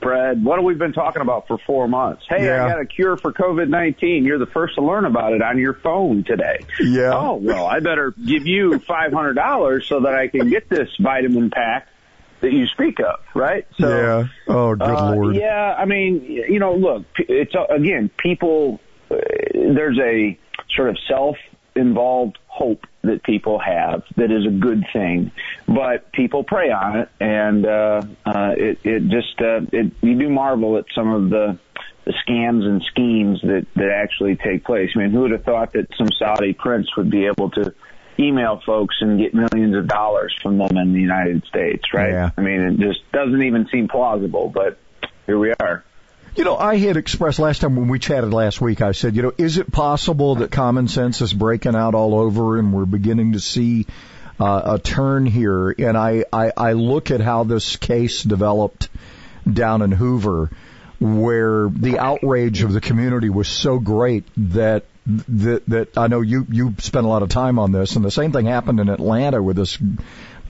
[0.00, 2.24] Brad, what have we been talking about for four months?
[2.28, 2.64] Hey, Yeah.
[2.64, 4.26] I got a cure for COVID-19.
[4.26, 6.66] You're the first to learn about it on your phone today.
[6.78, 7.12] Yeah.
[7.14, 11.88] Oh, well, I better give you $500 so that I can get this vitamin pack
[12.40, 13.66] that you speak of, right?
[13.78, 14.24] So, yeah.
[14.48, 15.36] Oh, good uh, lord.
[15.36, 18.80] Yeah, I mean, you know, look, it's uh, again, people.
[19.10, 19.16] Uh,
[19.54, 20.38] there's a
[20.74, 25.30] sort of self-involved hope that people have that is a good thing,
[25.66, 30.28] but people prey on it, and uh, uh, it it just uh, it you do
[30.28, 31.58] marvel at some of the
[32.04, 34.90] the scams and schemes that that actually take place.
[34.94, 37.74] I mean, who would have thought that some Saudi prince would be able to
[38.18, 42.12] email folks and get millions of dollars from them in the United States, right?
[42.12, 42.30] Yeah.
[42.36, 44.78] I mean, it just doesn't even seem plausible, but
[45.26, 45.84] here we are.
[46.36, 49.22] You know, I had expressed last time when we chatted last week, I said, you
[49.22, 53.32] know, is it possible that common sense is breaking out all over and we're beginning
[53.32, 53.86] to see
[54.40, 55.70] uh, a turn here?
[55.70, 58.88] And I, I, I look at how this case developed
[59.50, 60.50] down in Hoover
[60.98, 66.46] where the outrage of the community was so great that that that I know you
[66.50, 69.42] you spent a lot of time on this, and the same thing happened in Atlanta
[69.42, 69.78] with this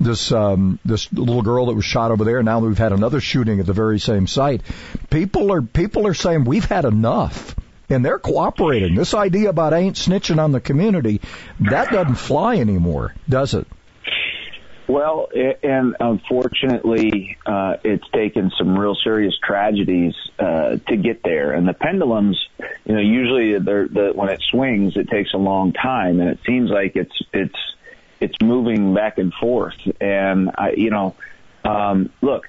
[0.00, 2.42] this um, this little girl that was shot over there.
[2.42, 4.62] Now we've had another shooting at the very same site.
[5.10, 7.54] People are people are saying we've had enough.
[7.90, 8.94] And they're cooperating.
[8.94, 11.20] This idea about ain't snitching on the community,
[11.60, 13.66] that doesn't fly anymore, does it?
[14.86, 15.28] Well,
[15.62, 21.52] and unfortunately, uh, it's taken some real serious tragedies uh, to get there.
[21.52, 22.38] And the pendulums,
[22.84, 26.38] you know, usually they're, the, when it swings, it takes a long time, and it
[26.46, 27.58] seems like it's it's
[28.20, 29.76] it's moving back and forth.
[30.00, 31.14] And I, you know,
[31.64, 32.48] um, look,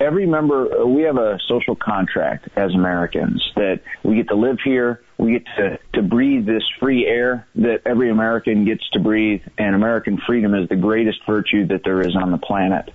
[0.00, 4.58] every member, uh, we have a social contract as Americans that we get to live
[4.64, 9.42] here, we get to, to breathe this free air that every American gets to breathe,
[9.58, 12.90] and American freedom is the greatest virtue that there is on the planet.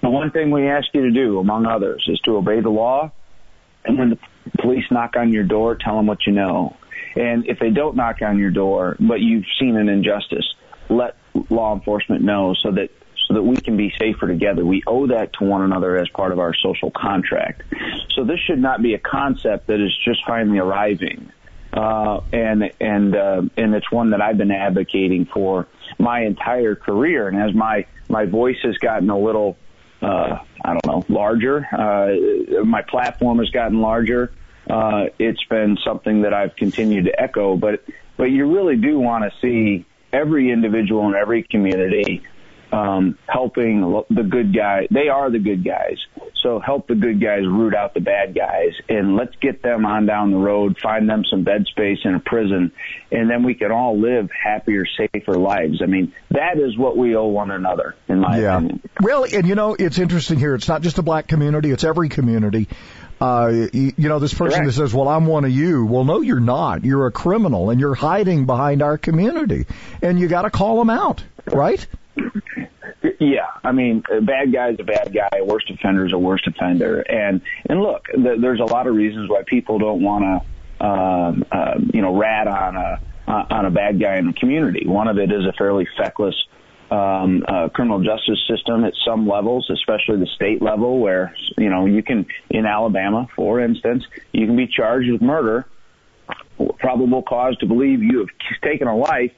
[0.00, 3.10] The one thing we ask you to do, among others, is to obey the law,
[3.84, 4.18] and when the
[4.60, 6.76] police knock on your door, tell them what you know.
[7.16, 10.44] And if they don't knock on your door, but you've seen an injustice,
[10.88, 11.16] let
[11.50, 12.90] law enforcement know so that
[13.28, 14.64] so that we can be safer together.
[14.64, 17.62] We owe that to one another as part of our social contract.
[18.14, 21.30] So this should not be a concept that is just finally arriving.
[21.70, 27.28] Uh, and and uh, and it's one that I've been advocating for my entire career.
[27.28, 29.58] And as my my voice has gotten a little,
[30.00, 34.32] uh, I don't know, larger, uh, my platform has gotten larger.
[34.68, 37.56] Uh, it's been something that I've continued to echo.
[37.56, 37.84] But
[38.16, 42.22] but you really do want to see every individual in every community
[42.72, 44.86] um, helping the good guy.
[44.90, 45.98] They are the good guys.
[46.42, 50.06] So help the good guys root out the bad guys and let's get them on
[50.06, 52.72] down the road, find them some bed space in a prison,
[53.10, 55.82] and then we can all live happier, safer lives.
[55.82, 58.56] I mean, that is what we owe one another, in my yeah.
[58.56, 58.82] opinion.
[59.00, 60.54] Well, and you know, it's interesting here.
[60.54, 62.68] It's not just a black community, it's every community.
[63.20, 64.66] Uh, you, you know, this person Correct.
[64.66, 65.84] that says, well, I'm one of you.
[65.84, 66.84] Well, no, you're not.
[66.84, 69.66] You're a criminal and you're hiding behind our community
[70.02, 71.84] and you got to call them out, right?
[73.20, 75.38] Yeah, I mean, a bad guy's a bad guy.
[75.38, 77.00] A worst offender's a worst offender.
[77.00, 81.44] And and look, th- there's a lot of reasons why people don't want to, um,
[81.50, 84.86] uh, you know, rat on a uh, on a bad guy in the community.
[84.86, 86.34] One of it is a fairly feckless
[86.90, 91.86] um, uh, criminal justice system at some levels, especially the state level, where you know
[91.86, 95.66] you can in Alabama, for instance, you can be charged with murder,
[96.78, 98.28] probable cause to believe you have
[98.62, 99.32] taken a life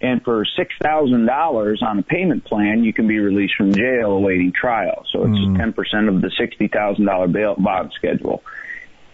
[0.00, 4.12] and for six thousand dollars on a payment plan, you can be released from jail
[4.12, 5.04] awaiting trial.
[5.12, 5.56] So it's hmm.
[5.56, 8.42] ten percent of the sixty thousand dollar bail bond schedule.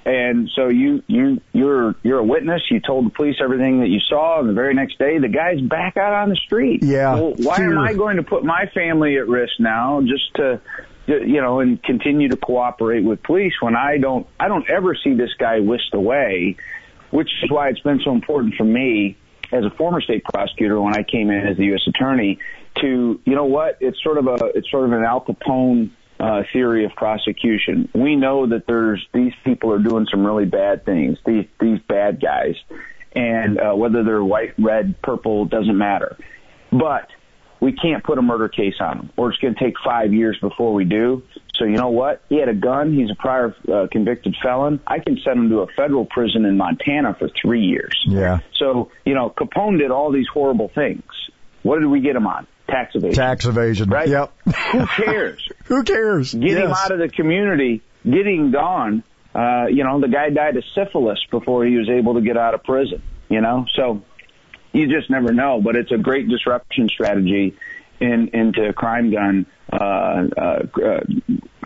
[0.05, 2.62] And so you you you're you're a witness.
[2.71, 5.61] You told the police everything that you saw, and the very next day, the guy's
[5.61, 6.83] back out on the street.
[6.83, 7.14] Yeah.
[7.14, 10.61] Well, why am I going to put my family at risk now just to
[11.07, 15.14] you know and continue to cooperate with police when I don't I don't ever see
[15.14, 16.57] this guy whisked away,
[17.11, 19.16] which is why it's been so important for me
[19.53, 21.83] as a former state prosecutor when I came in as the U.S.
[21.87, 22.38] attorney
[22.81, 26.43] to, you know what, it's sort of a, it's sort of an Al Capone uh,
[26.53, 27.88] theory of prosecution.
[27.95, 32.21] We know that there's, these people are doing some really bad things, these, these bad
[32.21, 32.55] guys.
[33.15, 36.17] And, uh, whether they're white, red, purple, doesn't matter.
[36.71, 37.09] But
[37.62, 40.37] we can't put a murder case on him, or it's going to take five years
[40.40, 41.22] before we do.
[41.55, 42.20] So you know what?
[42.29, 42.92] He had a gun.
[42.92, 44.81] He's a prior uh, convicted felon.
[44.85, 47.96] I can send him to a federal prison in Montana for three years.
[48.05, 48.40] Yeah.
[48.59, 51.05] So you know, Capone did all these horrible things.
[51.62, 52.48] What did we get him on?
[52.68, 53.14] Tax evasion.
[53.14, 53.88] Tax evasion.
[53.88, 54.09] Right?
[54.09, 54.33] Yep.
[54.72, 55.48] Who cares?
[55.66, 56.35] Who cares?
[56.35, 57.83] Get him out of the community.
[58.05, 59.05] Getting gone.
[59.33, 62.55] Uh, you know, the guy died of syphilis before he was able to get out
[62.55, 63.03] of prison.
[63.29, 64.03] You know, so
[64.72, 65.61] you just never know.
[65.61, 67.56] But it's a great disruption strategy
[68.00, 71.00] in into crime gun uh, uh, uh,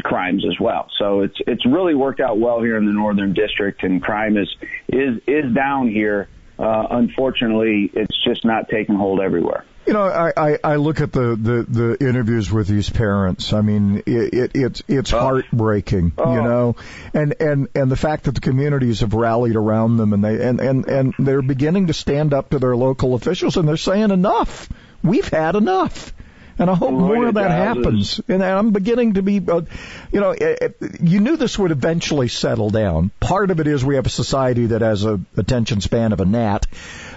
[0.02, 0.88] crimes as well.
[0.98, 4.54] So it's it's really worked out well here in the Northern District, and crime is
[4.88, 6.28] is is down here.
[6.58, 9.64] Uh, unfortunately, it's just not taking hold everywhere.
[9.86, 13.52] You know, I, I, I look at the, the, the interviews with these parents.
[13.52, 16.74] I mean, it, it it's it's heartbreaking, you know,
[17.14, 20.60] and and and the fact that the communities have rallied around them and they and
[20.60, 24.68] and and they're beginning to stand up to their local officials and they're saying enough.
[25.04, 26.12] We've had enough.
[26.58, 28.20] And I hope more of that happens.
[28.28, 29.62] And I'm beginning to be, uh,
[30.10, 30.68] you know, eh, eh,
[31.02, 33.10] you knew this would eventually settle down.
[33.20, 36.24] Part of it is we have a society that has a attention span of a
[36.24, 36.66] gnat,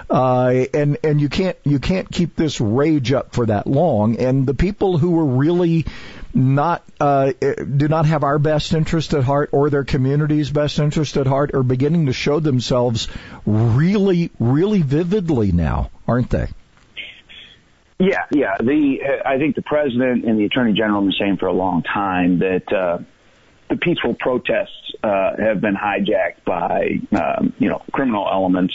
[0.10, 4.17] uh, and and you can't you can't keep this rage up for that long.
[4.17, 5.86] And the people who are really
[6.34, 11.17] not uh, do not have our best interest at heart or their community's best interest
[11.17, 13.08] at heart are beginning to show themselves
[13.45, 16.48] really really vividly now, aren't they?
[18.00, 18.56] Yeah, yeah.
[18.60, 21.54] The uh, I think the president and the attorney general have been saying for a
[21.54, 23.00] long time that uh,
[23.70, 28.74] the peaceful protests uh, have been hijacked by um, you know criminal elements,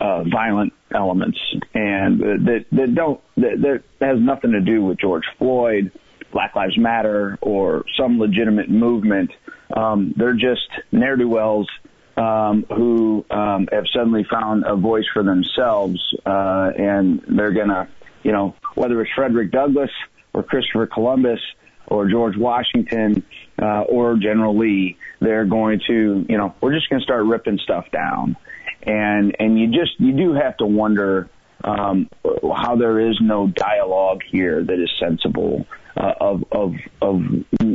[0.00, 1.38] uh, violent elements,
[1.74, 5.90] and that that don't that, that has nothing to do with George Floyd,
[6.32, 9.30] Black Lives Matter, or some legitimate movement.
[9.74, 11.68] Um, they're just ne'er do wells
[12.16, 17.88] um, who um, have suddenly found a voice for themselves, uh, and they're gonna,
[18.22, 19.90] you know, whether it's Frederick Douglass
[20.34, 21.40] or Christopher Columbus
[21.86, 23.22] or George Washington
[23.60, 27.58] uh, or General Lee, they're going to, you know, we're just going to start ripping
[27.58, 28.36] stuff down,
[28.82, 31.28] and and you just you do have to wonder
[31.64, 32.08] um,
[32.54, 35.66] how there is no dialogue here that is sensible
[35.96, 37.22] uh, of of of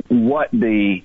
[0.09, 1.01] what the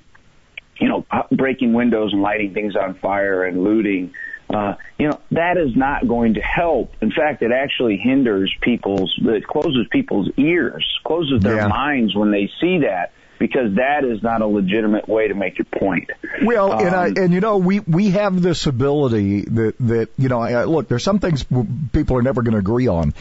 [0.78, 4.12] you know, breaking windows and lighting things on fire and looting,
[4.48, 6.94] uh, you know, that is not going to help.
[7.00, 11.68] In fact, it actually hinders people's, it closes people's ears, closes their yeah.
[11.68, 15.66] minds when they see that because that is not a legitimate way to make your
[15.66, 16.10] point.
[16.42, 20.28] Well, um, and I, and you know, we we have this ability that that you
[20.28, 21.44] know, I, look, there's some things
[21.92, 23.14] people are never going to agree on,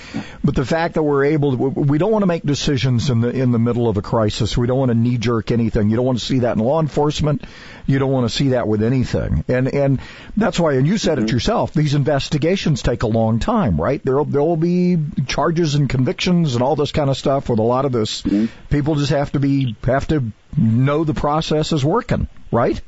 [0.43, 3.30] but the fact that we're able, to, we don't want to make decisions in the
[3.30, 4.57] in the middle of a crisis.
[4.57, 5.89] We don't want to knee jerk anything.
[5.89, 7.43] You don't want to see that in law enforcement.
[7.88, 9.99] You don't want to see that with anything, and and
[10.36, 10.74] that's why.
[10.74, 11.26] And you said mm-hmm.
[11.26, 11.74] it yourself.
[11.74, 14.03] These investigations take a long time, right?
[14.03, 14.97] There there will be
[15.28, 17.49] charges and convictions and all this kind of stuff.
[17.49, 18.45] With a lot of this, mm-hmm.
[18.70, 22.80] people just have to be have have to know the process is working, right?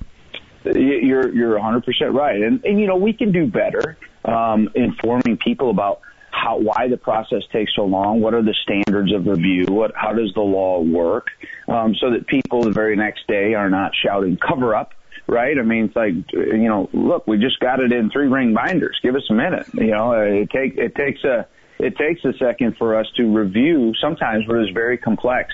[0.64, 5.70] You're you're 100% right, and and you know we can do better um, informing people
[5.70, 6.02] about
[6.32, 8.20] how why the process takes so long.
[8.20, 9.66] What are the standards of review?
[9.70, 11.28] What how does the law work?
[11.68, 14.94] Um, so that people the very next day are not shouting cover up
[15.30, 15.58] right?
[15.60, 18.98] I mean, it's like, you know, look, we just got it in three ring binders.
[19.04, 19.68] Give us a minute.
[19.74, 21.46] You know, it take, it takes a,
[21.80, 25.54] it takes a second for us to review sometimes what is very complex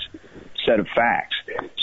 [0.65, 1.35] set of facts.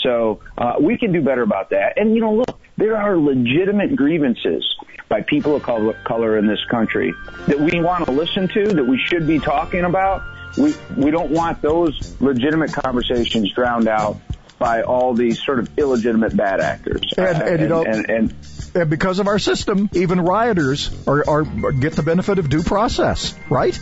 [0.03, 1.95] So uh, we can do better about that.
[1.97, 4.65] And you know, look, there are legitimate grievances
[5.09, 5.63] by people of
[6.05, 7.13] color in this country
[7.47, 10.23] that we want to listen to, that we should be talking about.
[10.57, 14.17] We we don't want those legitimate conversations drowned out
[14.61, 17.15] by all these sort of illegitimate bad actors.
[17.17, 18.35] And, and, you know, and, and,
[18.75, 21.43] and because of our system, even rioters are, are
[21.73, 23.77] get the benefit of due process, right?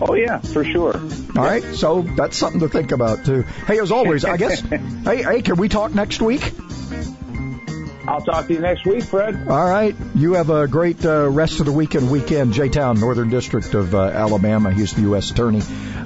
[0.00, 0.94] Oh yeah, for sure.
[0.96, 3.42] All right, so that's something to think about too.
[3.42, 4.60] Hey, as always, I guess.
[5.04, 6.52] hey, hey, can we talk next week?
[8.06, 9.48] I'll talk to you next week, Fred.
[9.48, 9.94] All right.
[10.14, 12.52] You have a great uh, rest of the weekend weekend.
[12.52, 14.72] Jay Town, Northern District of uh, Alabama.
[14.72, 15.30] He's the U.S.
[15.30, 15.62] Attorney.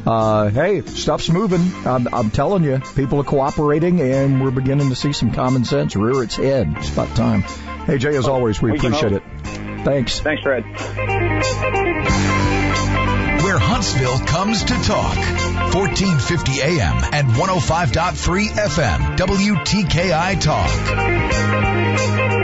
[0.07, 1.61] Uh, hey, stuff's moving.
[1.87, 5.97] I'm, I'm, telling you, people are cooperating, and we're beginning to see some common sense
[5.97, 6.73] rear its head.
[6.77, 7.43] It's about time.
[7.43, 9.23] Hey, Jay, as always, we, we appreciate it.
[9.85, 10.21] Thanks.
[10.21, 10.65] Thanks, Fred
[13.47, 15.15] where Huntsville comes to talk.
[15.73, 22.36] 1450 AM and 105.3 FM, WTKI Talk.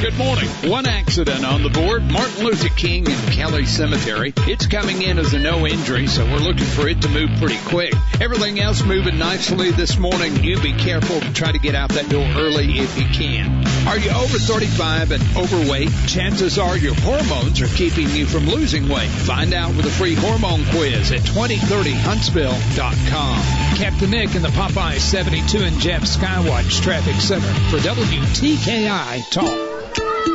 [0.00, 0.48] Good morning.
[0.70, 4.32] One accident on the board, Martin Luther King and Kelly Cemetery.
[4.46, 7.58] It's coming in as a no injury, so we're looking for it to move pretty
[7.66, 7.92] quick.
[8.20, 10.44] Everything else moving nicely this morning.
[10.44, 13.66] You be careful to try to get out that door early if you can.
[13.88, 15.90] Are you over 35 and overweight?
[16.06, 19.10] Chances are your hormones are keeping you from losing weight.
[19.10, 23.42] Find out with a free hormone quiz at 2030huntsville.com.
[23.76, 29.67] Captain Nick in the Popeye 72 and Jeff Skywatch Traffic Center for WTKI Talk.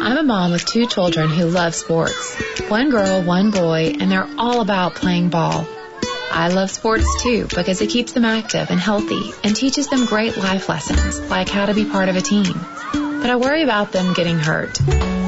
[0.01, 2.35] I'm a mom with two children who love sports.
[2.69, 5.67] One girl, one boy, and they're all about playing ball.
[6.31, 10.35] I love sports too because it keeps them active and healthy and teaches them great
[10.35, 12.53] life lessons like how to be part of a team.
[12.91, 14.77] But I worry about them getting hurt.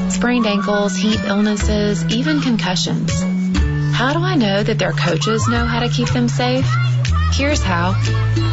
[0.10, 3.12] Sprained ankles, heat illnesses, even concussions.
[3.94, 6.68] How do I know that their coaches know how to keep them safe?
[7.34, 7.94] Here's how.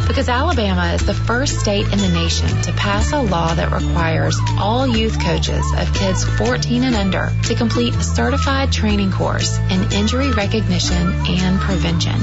[0.07, 4.37] Because Alabama is the first state in the nation to pass a law that requires
[4.59, 9.91] all youth coaches of kids 14 and under to complete a certified training course in
[9.93, 12.19] injury recognition and prevention.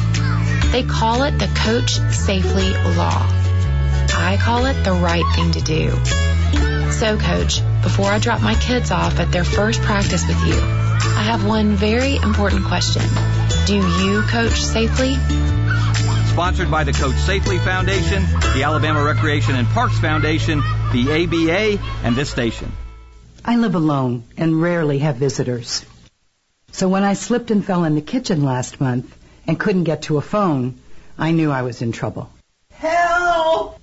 [0.73, 3.27] They call it the Coach Safely Law.
[4.23, 5.91] I call it the right thing to do.
[6.93, 11.23] So, Coach, before I drop my kids off at their first practice with you, I
[11.23, 13.03] have one very important question.
[13.67, 15.17] Do you coach safely?
[16.31, 18.23] Sponsored by the Coach Safely Foundation,
[18.55, 20.61] the Alabama Recreation and Parks Foundation,
[20.93, 22.71] the ABA, and this station.
[23.45, 25.85] I live alone and rarely have visitors.
[26.71, 29.15] So when I slipped and fell in the kitchen last month
[29.47, 30.77] and couldn't get to a phone,
[31.19, 32.31] I knew I was in trouble.
[32.71, 33.79] Help!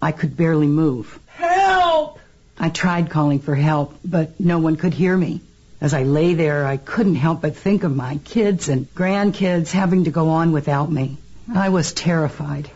[0.00, 1.18] I could barely move.
[1.28, 2.20] Help!
[2.58, 5.40] I tried calling for help, but no one could hear me.
[5.80, 10.04] As I lay there, I couldn't help but think of my kids and grandkids having
[10.04, 11.16] to go on without me.
[11.54, 12.70] I was terrified.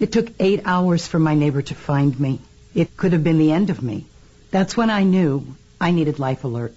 [0.00, 2.40] It took eight hours for my neighbor to find me.
[2.74, 4.06] It could have been the end of me.
[4.50, 5.46] That's when I knew
[5.80, 6.74] I needed Life Alert.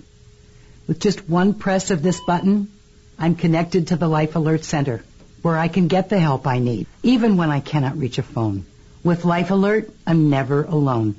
[0.88, 2.68] With just one press of this button,
[3.18, 5.04] I'm connected to the Life Alert Center,
[5.42, 8.66] where I can get the help I need, even when I cannot reach a phone.
[9.04, 11.16] With Life Alert, I'm never alone.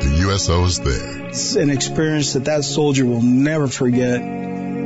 [0.00, 1.28] the USO is there.
[1.28, 4.20] It's an experience that that soldier will never forget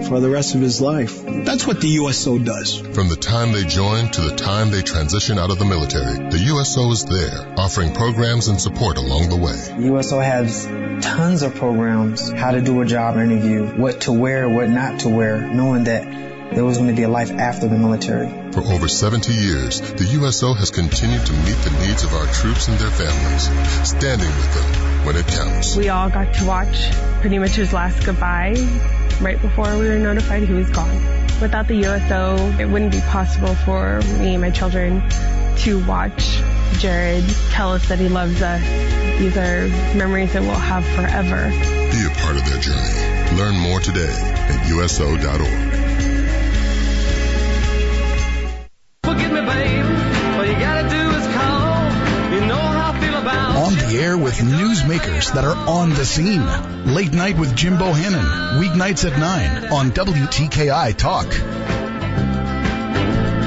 [0.09, 1.25] for the rest of his life.
[1.25, 2.79] That's what the USO does.
[2.79, 6.39] From the time they join to the time they transition out of the military, the
[6.39, 9.81] USO is there, offering programs and support along the way.
[9.81, 10.67] The USO has
[11.05, 15.09] tons of programs, how to do a job interview, what to wear, what not to
[15.09, 16.05] wear, knowing that
[16.55, 18.29] there was going to be a life after the military.
[18.53, 22.69] For over 70 years, the USO has continued to meet the needs of our troops
[22.69, 25.77] and their families, standing with them when it counts.
[25.77, 26.91] We all got to watch
[27.21, 28.55] pretty much his last goodbye
[29.21, 30.95] right before we were notified he was gone.
[31.41, 35.03] Without the USO, it wouldn't be possible for me and my children
[35.59, 36.41] to watch
[36.79, 38.63] Jared tell us that he loves us.
[39.19, 41.51] These are memories that we'll have forever.
[41.91, 43.37] Be a part of their journey.
[43.37, 45.90] Learn more today at USO.org.
[55.01, 56.45] newsmakers that are on the scene.
[56.95, 58.61] Late night with Jim Bohannon.
[58.61, 61.27] Weeknights at 9 on WTKI Talk.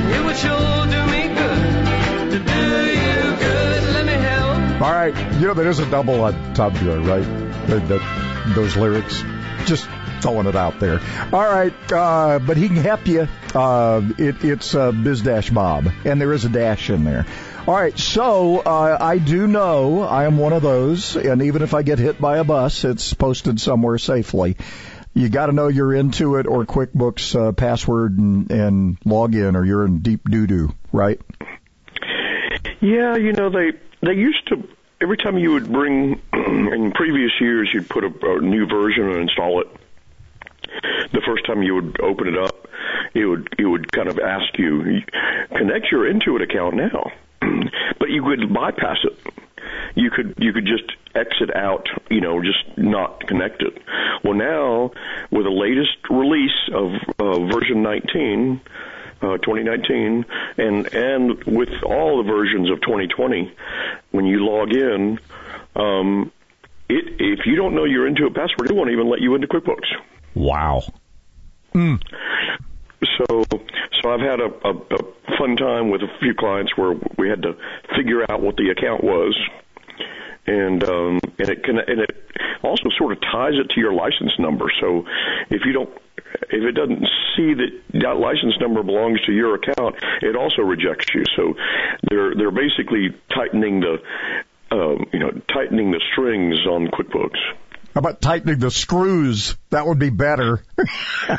[0.09, 3.83] It would sure do me good to do you good.
[3.93, 4.81] Let me help.
[4.81, 7.23] All right, you know there is a double on Top Joy, right?
[7.67, 9.23] That, that, those lyrics,
[9.65, 9.87] just
[10.21, 10.99] throwing it out there.
[11.31, 13.27] All right, uh, but he can help you.
[13.53, 17.25] Uh, it, it's uh, Biz Dash Bob, and there is a dash in there.
[17.65, 21.73] All right, so uh, I do know I am one of those, and even if
[21.73, 24.57] I get hit by a bus, it's posted somewhere safely.
[25.13, 29.63] You got to know you're Intuit, or QuickBooks uh, password and, and log in, or
[29.63, 31.21] you're in deep doo doo, right?
[32.81, 34.67] Yeah, you know they they used to
[34.99, 39.21] every time you would bring in previous years you'd put a, a new version and
[39.21, 39.67] install it.
[41.13, 42.67] The first time you would open it up,
[43.13, 45.01] it would it would kind of ask you
[45.55, 47.09] connect your Intuit account now,
[47.99, 49.33] but you could bypass it.
[49.95, 53.81] You could you could just exit out, you know, just not connect it.
[54.23, 54.91] Well, now
[55.31, 58.61] with the latest release of uh, version 19
[59.23, 60.25] uh, 2019,
[60.57, 63.53] and and with all the versions of 2020,
[64.11, 65.19] when you log in,
[65.75, 66.31] um,
[66.89, 69.87] it if you don't know you're Intuit password, it won't even let you into QuickBooks.
[70.35, 70.83] Wow.
[73.17, 73.43] So
[74.01, 77.41] so I've had a, a, a fun time with a few clients where we had
[77.43, 77.53] to
[77.95, 79.37] figure out what the account was.
[80.45, 82.11] And um, and it can and it
[82.63, 84.65] also sort of ties it to your license number.
[84.81, 85.05] So
[85.49, 85.89] if you don't
[86.49, 91.07] if it doesn't see that that license number belongs to your account, it also rejects
[91.13, 91.23] you.
[91.35, 91.53] So
[92.09, 93.97] they're they're basically tightening the
[94.71, 97.39] um, you know tightening the strings on QuickBooks.
[97.93, 99.55] How about tightening the screws?
[99.69, 100.63] That would be better.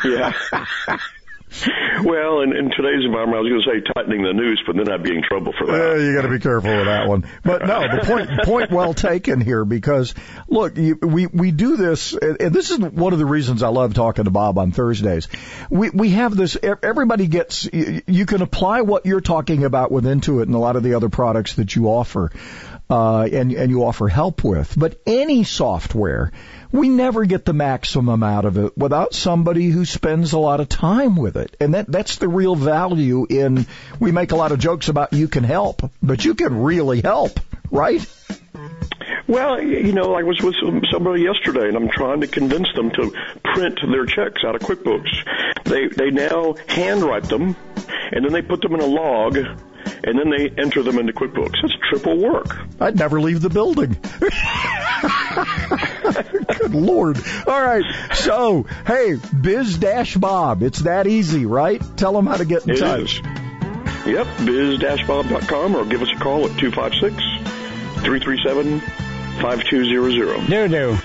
[0.05, 0.33] yeah.
[2.03, 4.91] Well, in, in today's environment, I was going to say tightening the noose, but then
[4.91, 5.93] I'd be in trouble for that.
[5.93, 7.25] Uh, you got to be careful with that one.
[7.45, 10.15] But no, the point point well taken here because
[10.49, 13.69] look, you, we we do this, and, and this is one of the reasons I
[13.69, 15.29] love talking to Bob on Thursdays.
[15.71, 16.57] We we have this.
[16.63, 17.69] Everybody gets.
[17.73, 20.95] You, you can apply what you're talking about with Intuit and a lot of the
[20.95, 22.33] other products that you offer.
[22.91, 26.33] Uh, and and you offer help with, but any software,
[26.75, 30.69] we never get the maximum out of it without somebody who spends a lot of
[30.69, 31.57] time with it.
[31.61, 33.67] And that, that's the real value in,
[34.01, 37.39] we make a lot of jokes about you can help, but you can really help,
[37.71, 38.05] right?
[39.29, 40.57] Well, you know, I was with
[40.91, 43.13] somebody yesterday, and I'm trying to convince them to
[43.45, 45.65] print their checks out of QuickBooks.
[45.65, 47.57] They they now handwrite them,
[48.13, 49.39] and then they put them in a log,
[50.05, 51.55] and then they enter them into QuickBooks.
[51.63, 52.57] That's triple work.
[52.81, 53.97] I'd never leave the building.
[56.59, 57.19] Good lord.
[57.47, 57.85] All right.
[58.15, 60.63] So, hey, Biz Dash Bob.
[60.63, 61.81] It's that easy, right?
[61.97, 63.21] Tell them how to get in It touch.
[63.21, 63.27] is.
[64.07, 67.15] Yep, biz-bob.com or give us a call at 256
[68.05, 68.81] 337
[69.41, 70.49] 5200.
[70.51, 70.99] No, no.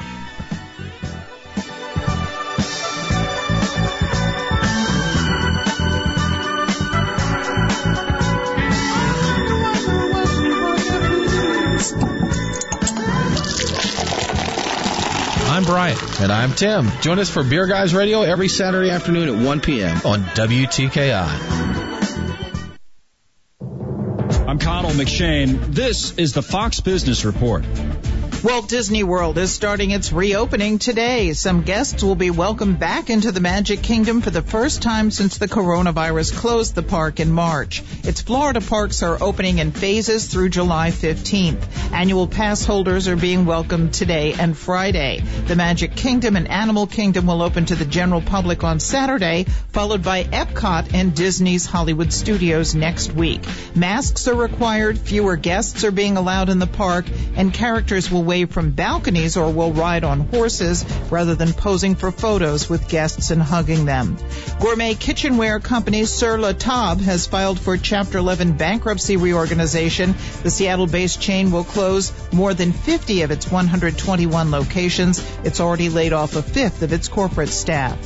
[15.59, 15.97] I'm Brian.
[16.21, 16.89] And I'm Tim.
[17.01, 19.97] Join us for Beer Guys Radio every Saturday afternoon at 1 p.m.
[20.05, 21.27] on WTKI.
[24.47, 25.59] I'm Connell McShane.
[25.65, 27.65] This is the Fox Business Report.
[28.41, 31.33] Walt Disney World is starting its reopening today.
[31.33, 35.37] Some guests will be welcomed back into the Magic Kingdom for the first time since
[35.37, 37.83] the coronavirus closed the park in March.
[38.05, 41.91] Its Florida parks are opening in phases through July 15th.
[41.91, 45.21] Annual pass holders are being welcomed today and Friday.
[45.47, 50.01] The Magic Kingdom and Animal Kingdom will open to the general public on Saturday, followed
[50.01, 53.41] by Epcot and Disney's Hollywood Studios next week.
[53.75, 58.51] Masks are required, fewer guests are being allowed in the park, and characters will wave
[58.51, 63.41] from balconies or will ride on horses rather than posing for photos with guests and
[63.41, 64.15] hugging them.
[64.59, 70.13] Gourmet kitchenware company Sur La Table has filed for Chapter 11 bankruptcy reorganization.
[70.43, 75.25] The Seattle-based chain will close more than 50 of its 121 locations.
[75.43, 77.97] It's already laid off a fifth of its corporate staff.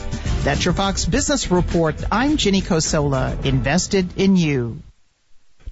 [0.46, 1.96] That's your Fox Business Report.
[2.10, 4.83] I'm Ginny Cosola, invested in you.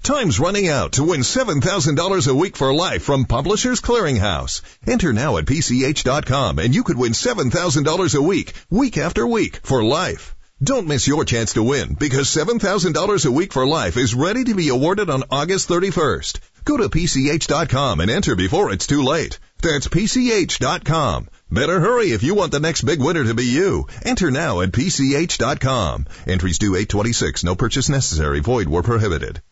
[0.03, 4.61] Time's running out to win $7,000 a week for life from Publishers Clearinghouse.
[4.87, 9.83] Enter now at PCH.com and you could win $7,000 a week, week after week, for
[9.83, 10.33] life.
[10.63, 14.55] Don't miss your chance to win because $7,000 a week for life is ready to
[14.55, 16.39] be awarded on August 31st.
[16.65, 19.37] Go to PCH.com and enter before it's too late.
[19.61, 21.29] That's PCH.com.
[21.51, 23.85] Better hurry if you want the next big winner to be you.
[24.03, 26.07] Enter now at PCH.com.
[26.25, 27.43] Entries due 826.
[27.43, 28.39] No purchase necessary.
[28.39, 29.43] Void where prohibited.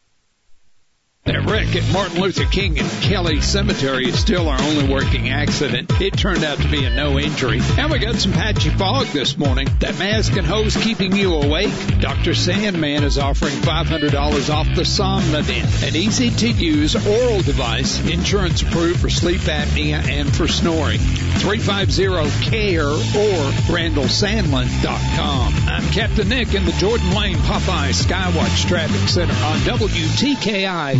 [1.29, 5.91] That wreck at Martin Luther King and Kelly Cemetery is still our only working accident.
[6.01, 7.61] It turned out to be a no injury.
[7.77, 9.67] And we got some patchy fog this morning.
[9.79, 11.71] That mask and hose keeping you awake?
[11.99, 12.31] Dr.
[12.31, 18.99] Sandlin is offering $500 off the Somnodent, an easy to use oral device, insurance approved
[18.99, 20.97] for sleep apnea and for snoring.
[20.97, 25.53] 350-CARE or RandallSandlin.com.
[25.67, 30.99] I'm Captain Nick in the Jordan Lane Popeye Skywatch Traffic Center on WTKI.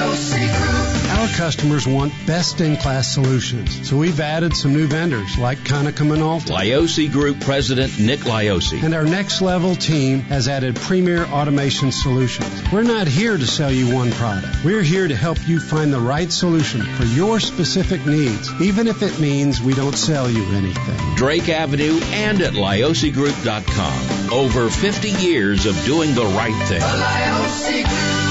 [1.31, 6.49] Our customers want best-in-class solutions, so we've added some new vendors like Konica Minolta.
[6.49, 8.83] Lioce Group President Nick Lioce.
[8.83, 12.49] And our next level team has added premier automation solutions.
[12.71, 14.65] We're not here to sell you one product.
[14.65, 19.01] We're here to help you find the right solution for your specific needs, even if
[19.01, 21.15] it means we don't sell you anything.
[21.15, 24.33] Drake Avenue and at liocegroup.com.
[24.33, 28.30] Over 50 years of doing the right thing.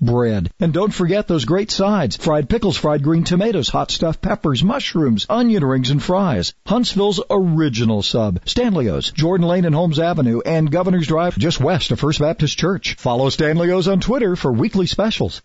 [0.00, 0.50] bread.
[0.60, 2.16] And don't forget those great sides.
[2.16, 6.54] Fried pickles, fried green tomatoes, hot stuffed peppers, mushrooms, onion rings, and fries.
[6.66, 8.40] Huntsville's original sub.
[8.44, 12.94] Stanley's, Jordan Lane and Holmes Avenue, and Governor's Drive just west of First Baptist Church.
[12.98, 15.42] Follow Stanley's on Twitter for weekly specials.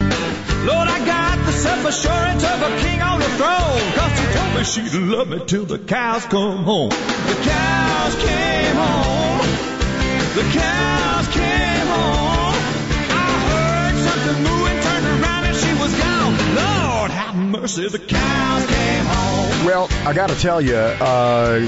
[0.00, 3.92] Lord, I got the self-assurance of a king on the throne.
[3.94, 6.90] Cause she told me she'd love me till the cows come home.
[6.90, 9.72] The cows came home.
[10.34, 11.51] The cows came
[17.52, 19.66] mercy, the cows came home.
[19.66, 21.60] Well, I got to tell you, uh,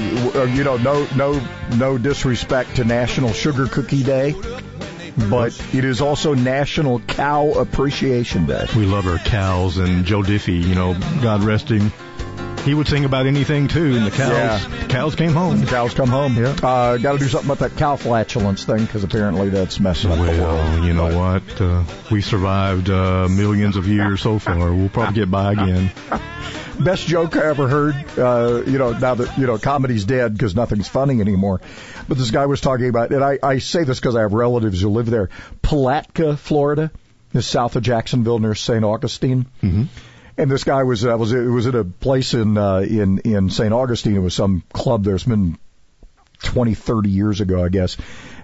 [0.53, 4.35] you know, no, no, no disrespect to National Sugar Cookie Day
[5.29, 8.67] but it is also National Cow Appreciation Day.
[8.75, 11.91] We love our cows, and Joe Diffie, you know, God rest him,
[12.63, 14.77] he would sing about anything too, and the cows, Yeah.
[14.81, 15.59] the cows came home.
[15.61, 16.35] The cows come home.
[16.35, 16.55] Yeah.
[16.63, 20.17] Uh, got to do something about that cow flatulence thing because apparently that's messing up
[20.17, 20.39] the world.
[20.39, 21.61] Well, you know what?
[21.61, 24.73] Uh, we survived uh, millions of years so far.
[24.73, 25.91] We'll probably get by again.
[26.79, 27.95] Best joke I ever heard.
[28.17, 31.61] Uh, you know, now that you know comedy's dead because nothing's funny anymore.
[32.07, 34.81] But this guy was talking about, and I, I say this because I have relatives
[34.81, 35.29] who live there.
[35.61, 36.91] Palatka, Florida,
[37.33, 38.83] is south of Jacksonville near St.
[38.83, 39.45] Augustine.
[39.63, 39.83] Mm-hmm.
[40.37, 43.49] And this guy was uh, was it was at a place in uh, in in
[43.49, 43.73] St.
[43.73, 44.15] Augustine.
[44.15, 45.15] It was some club there.
[45.15, 45.57] It's been
[46.43, 47.97] 20, 30 years ago, I guess.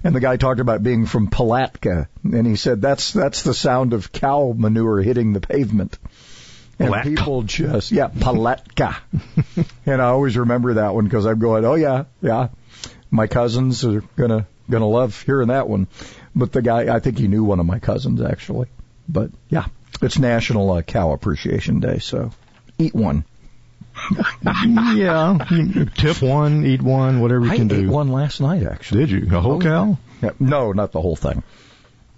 [0.04, 3.94] And the guy talked about being from Palatka, and he said that's that's the sound
[3.94, 6.00] of cow manure hitting the pavement.
[6.80, 7.10] And Palatka.
[7.10, 8.98] people just, yeah, Palatka.
[9.86, 12.50] and I always remember that one because I'm going, oh yeah, yeah.
[13.12, 15.88] My cousins are gonna, gonna love hearing that one.
[16.36, 18.70] But the guy, I think he knew one of my cousins actually.
[19.08, 19.66] But yeah,
[20.04, 22.32] it's National uh, Cow Appreciation Day, so
[22.78, 23.26] eat one.
[24.96, 25.38] yeah,
[25.96, 27.82] tip one, eat one, whatever you I can do.
[27.82, 29.06] ate one last night actually.
[29.06, 29.38] Did you?
[29.38, 29.98] A whole Oh, cow?
[30.22, 31.44] Yeah, no, not the whole thing,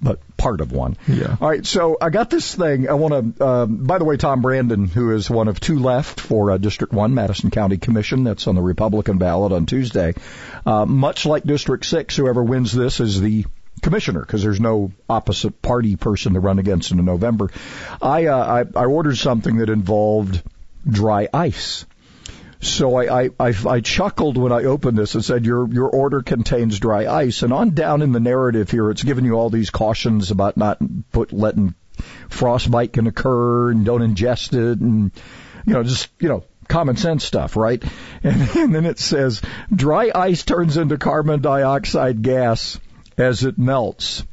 [0.02, 0.98] but part of one.
[1.08, 1.36] Yeah.
[1.42, 2.88] All right, so I got this thing.
[2.90, 3.44] I want to.
[3.44, 6.94] Uh, by the way, Tom Brandon, who is one of two left for uh, District
[6.94, 10.14] One, Madison County Commission, that's on the Republican ballot on Tuesday.
[10.66, 13.46] Uh, much like District Six, whoever wins this is the
[13.84, 17.52] commissioner because there's no opposite party person to run against in November.
[18.02, 20.42] I, uh, I I ordered something that involved
[20.88, 21.86] dry ice.
[22.64, 26.22] So I, I, I, I chuckled when I opened this and said, your, your order
[26.22, 27.44] contains dry ice.
[27.44, 30.78] And on down in the narrative here, it's giving you all these cautions about not
[31.12, 31.76] put, letting
[32.30, 35.12] frostbite can occur and don't ingest it and,
[35.66, 37.84] you know, just, you know, common sense stuff, right?
[38.24, 39.42] And, and then it says,
[39.74, 42.80] dry ice turns into carbon dioxide gas
[43.18, 44.24] as it melts.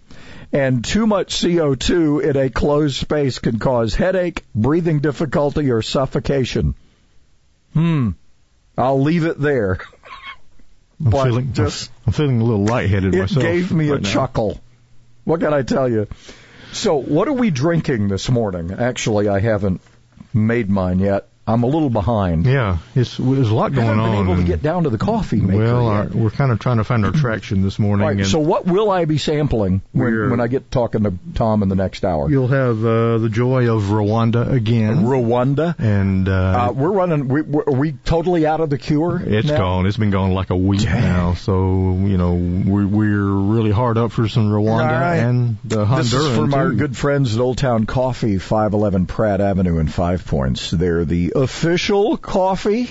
[0.52, 6.74] And too much CO2 in a closed space can cause headache, breathing difficulty, or suffocation.
[7.72, 8.10] Hmm.
[8.76, 9.78] I'll leave it there.
[11.04, 13.42] I'm feeling just- I'm feeling a little lightheaded It myself.
[13.42, 14.08] gave me a now.
[14.10, 14.60] chuckle.
[15.24, 16.08] What can I tell you?
[16.72, 18.70] So, what are we drinking this morning?
[18.72, 19.80] Actually, I haven't
[20.34, 21.28] made mine yet.
[21.46, 22.46] I'm a little behind.
[22.46, 24.24] Yeah, it's there's a lot I going haven't been on.
[24.26, 26.84] able to get down to the coffee maker well, our, we're kind of trying to
[26.84, 28.06] find our traction this morning.
[28.06, 31.68] Right, so what will I be sampling when, when I get talking to Tom in
[31.68, 32.30] the next hour?
[32.30, 35.04] you'll have uh, the joy of Rwanda again.
[35.04, 35.74] Rwanda.
[35.78, 37.26] and uh, Uh, we're running.
[37.26, 39.20] We, are we totally out of the cure?
[39.20, 39.58] It's now?
[39.58, 39.86] gone.
[39.86, 41.34] It's been gone like a week now.
[41.34, 41.54] So
[41.96, 45.16] you know we're we're really hard up for some Rwanda right.
[45.16, 49.40] and the Honduran This is from our good friends at Old Town Coffee, 511 Pratt
[49.40, 50.70] Avenue in Five Points.
[50.70, 52.90] They're the official coffee,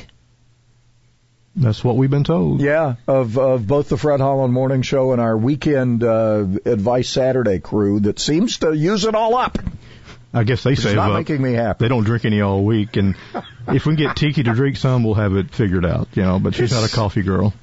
[1.55, 2.61] That's what we've been told.
[2.61, 7.59] yeah, of of both the Fred Holland Morning Show and our weekend uh, Advice Saturday
[7.59, 9.57] crew that seems to use it all up.
[10.31, 11.17] I guess they It's save not up.
[11.17, 11.83] making me happy.
[11.85, 13.15] They don't drink any all week, and
[13.67, 16.07] if we can get Tiki to drink some, we'll have it figured out.
[16.13, 17.53] You know, but she's not a coffee girl.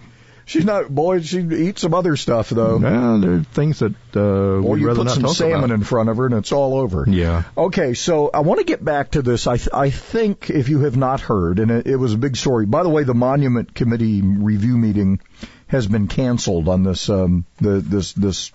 [0.48, 2.78] She's not, boy, she eats some other stuff though.
[2.78, 4.20] Yeah, there are things that uh,
[4.62, 5.74] Or you put some salmon about.
[5.74, 7.04] in front of her and it's all over.
[7.08, 7.42] Yeah.
[7.58, 9.48] Okay, so I want to get back to this.
[9.48, 12.36] I, th- I think if you have not heard, and it, it was a big
[12.36, 12.64] story.
[12.64, 15.18] By the way, the Monument Committee review meeting
[15.66, 18.52] has been canceled on this um, the this this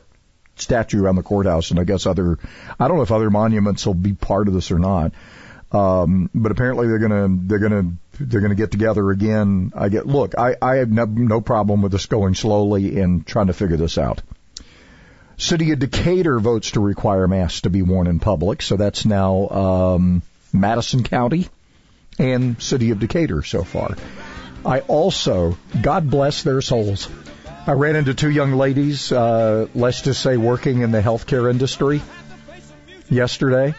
[0.55, 2.39] statue around the courthouse, and I guess other
[2.79, 5.11] I don't know if other monuments will be part of this or not.
[5.73, 7.91] Um, but apparently they're gonna they're gonna
[8.25, 9.71] they're gonna get together again.
[9.75, 10.37] I get look.
[10.37, 13.97] I I have no, no problem with this going slowly and trying to figure this
[13.97, 14.21] out.
[15.37, 19.47] City of Decatur votes to require masks to be worn in public, so that's now
[19.49, 20.21] um,
[20.53, 21.49] Madison County
[22.19, 23.95] and City of Decatur so far.
[24.63, 27.09] I also, God bless their souls,
[27.65, 32.01] I ran into two young ladies, uh, let's just say working in the healthcare industry
[33.09, 33.73] yesterday.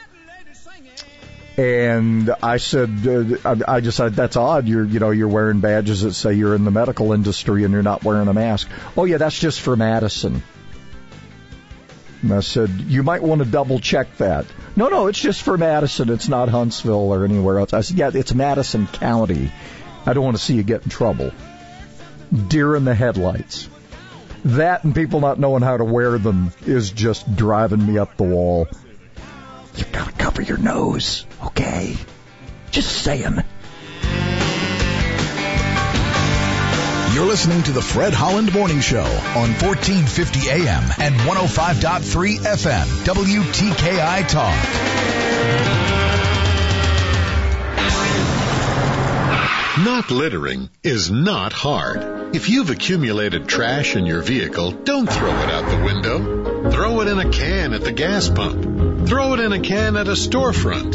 [1.56, 4.66] And I said, uh, I, I just said, that's odd.
[4.66, 7.82] You're, you know, you're wearing badges that say you're in the medical industry and you're
[7.82, 8.68] not wearing a mask.
[8.96, 10.42] Oh yeah, that's just for Madison.
[12.22, 14.46] And I said, you might want to double check that.
[14.76, 16.08] No, no, it's just for Madison.
[16.08, 17.72] It's not Huntsville or anywhere else.
[17.74, 19.52] I said, yeah, it's Madison County.
[20.06, 21.32] I don't want to see you get in trouble.
[22.48, 23.68] Deer in the headlights.
[24.44, 28.24] That and people not knowing how to wear them is just driving me up the
[28.24, 28.68] wall.
[29.76, 31.96] You gotta cover your nose, okay?
[32.70, 33.42] Just saying.
[37.14, 44.28] You're listening to the Fred Holland Morning Show on 1450 AM and 105.3 FM, WTKI
[44.28, 45.62] Talk.
[49.84, 52.34] Not littering is not hard.
[52.34, 56.70] If you've accumulated trash in your vehicle, don't throw it out the window.
[56.70, 58.91] Throw it in a can at the gas pump.
[59.06, 60.94] Throw it in a can at a storefront.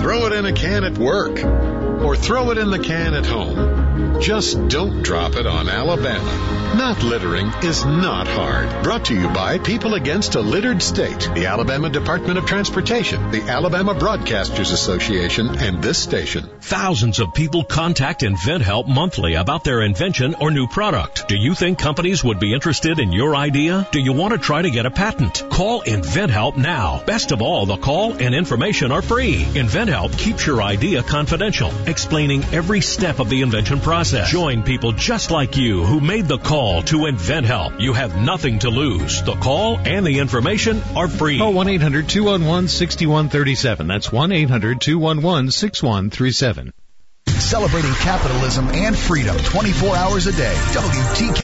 [0.00, 1.75] Throw it in a can at work.
[2.04, 4.20] Or throw it in the can at home.
[4.20, 6.56] Just don't drop it on Alabama.
[6.76, 8.82] Not littering is not hard.
[8.82, 13.42] Brought to you by People Against a Littered State, the Alabama Department of Transportation, the
[13.42, 16.50] Alabama Broadcasters Association, and this station.
[16.60, 21.28] Thousands of people contact InventHelp monthly about their invention or new product.
[21.28, 23.88] Do you think companies would be interested in your idea?
[23.90, 25.44] Do you want to try to get a patent?
[25.50, 27.02] Call InventHelp now.
[27.06, 29.44] Best of all, the call and information are free.
[29.44, 31.70] InventHelp keeps your idea confidential.
[31.86, 34.30] Explaining every step of the invention process.
[34.30, 37.80] Join people just like you who made the call to InventHelp.
[37.80, 39.22] You have nothing to lose.
[39.22, 41.38] The call and the information are free.
[41.38, 43.88] Call 1-800-211-6137.
[43.88, 46.72] That's 1-800-211-6137.
[47.26, 50.54] Celebrating capitalism and freedom 24 hours a day.
[50.54, 51.32] WTK.